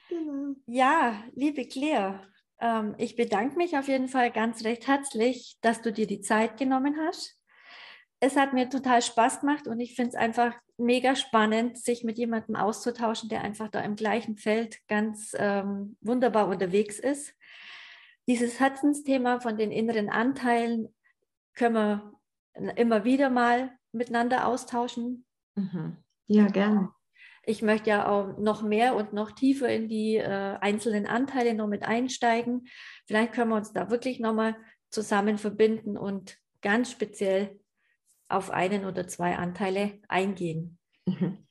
Genau. 0.09 0.55
Ja, 0.67 1.25
liebe 1.35 1.67
Claire, 1.67 2.23
ich 2.99 3.17
bedanke 3.17 3.57
mich 3.57 3.77
auf 3.77 3.89
jeden 3.89 4.09
Fall 4.09 4.31
ganz 4.31 4.65
recht 4.65 4.87
herzlich, 4.87 5.59
dass 5.61 5.83
du 5.83 5.93
dir 5.93 6.07
die 6.07 6.21
Zeit 6.21 6.57
genommen 6.57 6.97
hast. 6.99 7.39
Es 8.19 8.37
hat 8.37 8.55
mir 8.55 8.71
total 8.71 9.03
Spaß 9.03 9.41
gemacht 9.41 9.69
und 9.69 9.79
ich 9.79 9.95
finde 9.95 10.11
es 10.11 10.15
einfach 10.15 10.55
mega 10.79 11.17
spannend, 11.17 11.79
sich 11.79 12.03
mit 12.03 12.19
jemandem 12.19 12.57
auszutauschen, 12.57 13.29
der 13.29 13.43
einfach 13.43 13.69
da 13.69 13.81
im 13.81 13.95
gleichen 13.95 14.37
Feld 14.37 14.79
ganz 14.89 15.35
ähm, 15.39 15.97
wunderbar 16.01 16.49
unterwegs 16.49 16.99
ist. 16.99 17.35
Dieses 18.27 18.59
Herzensthema 18.59 19.41
von 19.41 19.57
den 19.57 19.71
inneren 19.71 20.09
Anteilen 20.09 20.95
können 21.55 21.75
wir 21.75 22.13
immer 22.77 23.05
wieder 23.05 23.29
mal 23.29 23.71
miteinander 23.93 24.47
austauschen. 24.47 25.27
Mhm. 25.55 25.99
Ja, 26.27 26.47
gerne 26.49 26.96
ich 27.47 27.63
möchte 27.63 27.91
ja 27.91 28.09
auch 28.09 28.37
noch 28.39 28.63
mehr 28.63 28.97
und 28.97 29.13
noch 29.13 29.31
tiefer 29.31 29.69
in 29.69 29.89
die 29.89 30.17
äh, 30.17 30.57
einzelnen 30.61 31.07
Anteile 31.07 31.55
noch 31.55 31.69
mit 31.69 31.85
einsteigen. 31.85 32.67
Vielleicht 33.07 33.33
können 33.33 33.51
wir 33.51 33.57
uns 33.57 33.73
da 33.73 33.89
wirklich 33.89 34.19
nochmal 34.19 34.57
zusammen 34.91 35.39
verbinden 35.39 35.97
und 35.97 36.39
ganz 36.61 36.91
speziell 36.91 37.61
auf 38.29 38.51
einen 38.51 38.85
oder 38.85 39.07
zwei 39.07 39.37
Anteile 39.37 40.01
eingehen. 40.09 40.79
Mhm. 41.07 41.47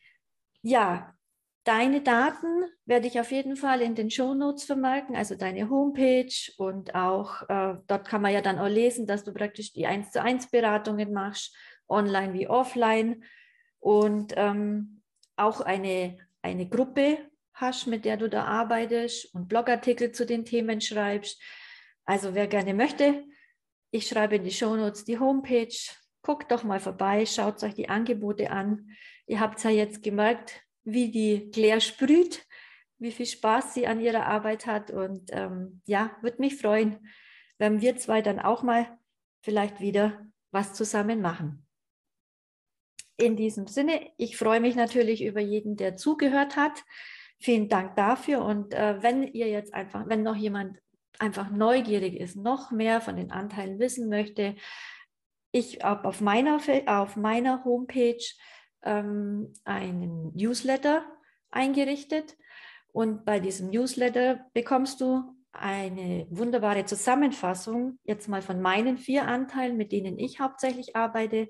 Ja, 0.61 1.15
deine 1.63 2.01
Daten 2.01 2.65
werde 2.85 3.07
ich 3.07 3.17
auf 3.21 3.31
jeden 3.31 3.55
Fall 3.55 3.79
in 3.81 3.95
den 3.95 4.11
Show 4.11 4.33
Notes 4.33 4.65
vermerken, 4.65 5.15
also 5.15 5.35
deine 5.35 5.69
Homepage 5.69 6.51
und 6.57 6.93
auch 6.93 7.43
äh, 7.47 7.77
dort 7.87 8.07
kann 8.07 8.21
man 8.21 8.33
ja 8.33 8.41
dann 8.41 8.59
auch 8.59 8.67
lesen, 8.67 9.07
dass 9.07 9.23
du 9.23 9.33
praktisch 9.33 9.71
die 9.71 9.87
1 9.87 10.11
zu 10.11 10.21
1 10.21 10.51
Beratungen 10.51 11.13
machst, 11.13 11.55
online 11.87 12.33
wie 12.33 12.49
offline. 12.49 13.23
Und 13.79 14.33
ähm, 14.35 15.03
auch 15.35 15.61
eine, 15.61 16.17
eine 16.41 16.67
Gruppe 16.67 17.17
hast, 17.53 17.87
mit 17.87 18.05
der 18.05 18.17
du 18.17 18.29
da 18.29 18.43
arbeitest 18.45 19.33
und 19.33 19.47
Blogartikel 19.47 20.11
zu 20.11 20.25
den 20.25 20.45
Themen 20.45 20.81
schreibst. 20.81 21.41
Also 22.05 22.35
wer 22.35 22.47
gerne 22.47 22.73
möchte, 22.73 23.23
ich 23.91 24.07
schreibe 24.07 24.35
in 24.35 24.43
die 24.43 24.51
Shownotes 24.51 25.05
die 25.05 25.19
Homepage. 25.19 25.75
Guckt 26.21 26.51
doch 26.51 26.63
mal 26.63 26.79
vorbei, 26.79 27.25
schaut 27.25 27.63
euch 27.63 27.75
die 27.75 27.87
Angebote 27.87 28.51
an. 28.51 28.89
Ihr 29.25 29.39
habt 29.39 29.63
ja 29.63 29.69
jetzt 29.69 30.03
gemerkt, 30.03 30.61
wie 30.83 31.11
die 31.11 31.49
Claire 31.51 31.81
sprüht, 31.81 32.45
wie 32.97 33.11
viel 33.11 33.25
Spaß 33.25 33.73
sie 33.73 33.87
an 33.87 34.01
ihrer 34.01 34.25
Arbeit 34.25 34.65
hat. 34.65 34.91
Und 34.91 35.29
ähm, 35.31 35.81
ja, 35.85 36.15
würde 36.21 36.41
mich 36.41 36.57
freuen, 36.57 37.07
wenn 37.57 37.81
wir 37.81 37.95
zwei 37.95 38.21
dann 38.21 38.39
auch 38.39 38.63
mal 38.63 38.97
vielleicht 39.41 39.79
wieder 39.79 40.25
was 40.51 40.73
zusammen 40.73 41.21
machen. 41.21 41.64
In 43.17 43.35
diesem 43.35 43.67
Sinne, 43.67 44.11
ich 44.17 44.37
freue 44.37 44.59
mich 44.59 44.75
natürlich 44.75 45.23
über 45.23 45.39
jeden, 45.39 45.77
der 45.77 45.95
zugehört 45.95 46.55
hat. 46.55 46.83
Vielen 47.39 47.69
Dank 47.69 47.95
dafür. 47.95 48.43
Und 48.43 48.73
äh, 48.73 49.01
wenn 49.01 49.23
ihr 49.23 49.47
jetzt 49.47 49.73
einfach, 49.73 50.07
wenn 50.07 50.23
noch 50.23 50.35
jemand 50.35 50.79
einfach 51.19 51.49
neugierig 51.49 52.19
ist, 52.19 52.35
noch 52.35 52.71
mehr 52.71 53.01
von 53.01 53.15
den 53.15 53.31
Anteilen 53.31 53.79
wissen 53.79 54.09
möchte, 54.09 54.55
ich 55.51 55.83
habe 55.83 56.07
auf 56.07 56.19
meiner, 56.19 56.59
auf 56.87 57.15
meiner 57.15 57.63
Homepage 57.63 58.23
ähm, 58.83 59.53
einen 59.63 60.35
Newsletter 60.35 61.05
eingerichtet. 61.49 62.35
Und 62.91 63.23
bei 63.23 63.39
diesem 63.39 63.69
Newsletter 63.69 64.45
bekommst 64.53 64.99
du 64.99 65.35
eine 65.53 66.27
wunderbare 66.29 66.85
Zusammenfassung 66.85 67.99
jetzt 68.03 68.27
mal 68.27 68.41
von 68.41 68.61
meinen 68.61 68.97
vier 68.97 69.27
Anteilen, 69.27 69.77
mit 69.77 69.91
denen 69.91 70.19
ich 70.19 70.39
hauptsächlich 70.39 70.95
arbeite, 70.95 71.49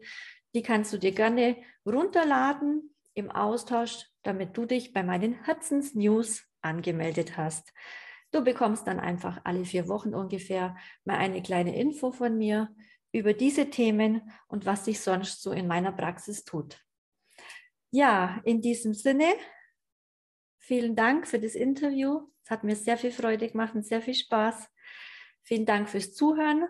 die 0.56 0.64
kannst 0.64 0.94
du 0.94 0.98
dir 0.98 1.12
gerne 1.12 1.58
runterladen 1.86 2.96
im 3.14 3.30
Austausch, 3.30 4.06
damit 4.24 4.58
du 4.58 4.66
dich 4.66 4.94
bei 4.94 5.04
meinen 5.04 5.44
Herzensnews 5.44 6.46
angemeldet 6.62 7.36
hast. 7.36 7.74
Du 8.32 8.42
bekommst 8.42 8.88
dann 8.88 9.00
einfach 9.00 9.42
alle 9.44 9.66
vier 9.66 9.90
Wochen 9.90 10.16
ungefähr 10.16 10.78
mal 11.04 11.18
eine 11.18 11.42
kleine 11.42 11.76
Info 11.78 12.12
von 12.12 12.38
mir 12.38 12.74
über 13.12 13.34
diese 13.34 13.70
Themen 13.70 14.32
und 14.48 14.66
was 14.66 14.86
sich 14.86 15.02
sonst 15.02 15.42
so 15.42 15.52
in 15.52 15.68
meiner 15.68 15.92
Praxis 15.92 16.46
tut. 16.46 16.82
Ja, 17.92 18.42
in 18.46 18.62
diesem 18.62 18.94
Sinne, 18.94 19.34
vielen 20.58 20.96
Dank 20.96 21.28
für 21.28 21.40
das 21.40 21.56
Interview. 21.56 22.30
Es 22.44 22.50
hat 22.50 22.64
mir 22.64 22.76
sehr 22.78 22.98
viel 22.98 23.12
Freude 23.12 23.50
gemacht 23.50 23.76
und 23.76 23.86
sehr 23.86 24.02
viel 24.02 24.16
Spaß. 24.16 24.70
Vielen 25.44 25.66
Dank 25.66 25.90
fürs 25.90 26.14
Zuhören 26.14 26.66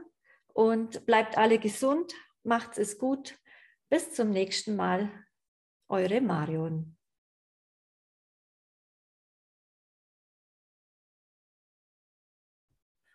und 0.53 1.05
bleibt 1.05 1.37
alle 1.37 1.59
gesund, 1.59 2.13
macht 2.43 2.79
es 2.79 2.97
gut 2.97 3.37
bis 3.89 4.13
zum 4.13 4.31
nächsten 4.31 4.75
Mal, 4.75 5.09
eure 5.89 6.21
Marion. 6.21 6.97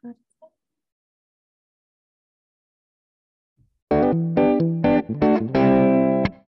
Thank 0.02 0.16
you. 4.36 4.49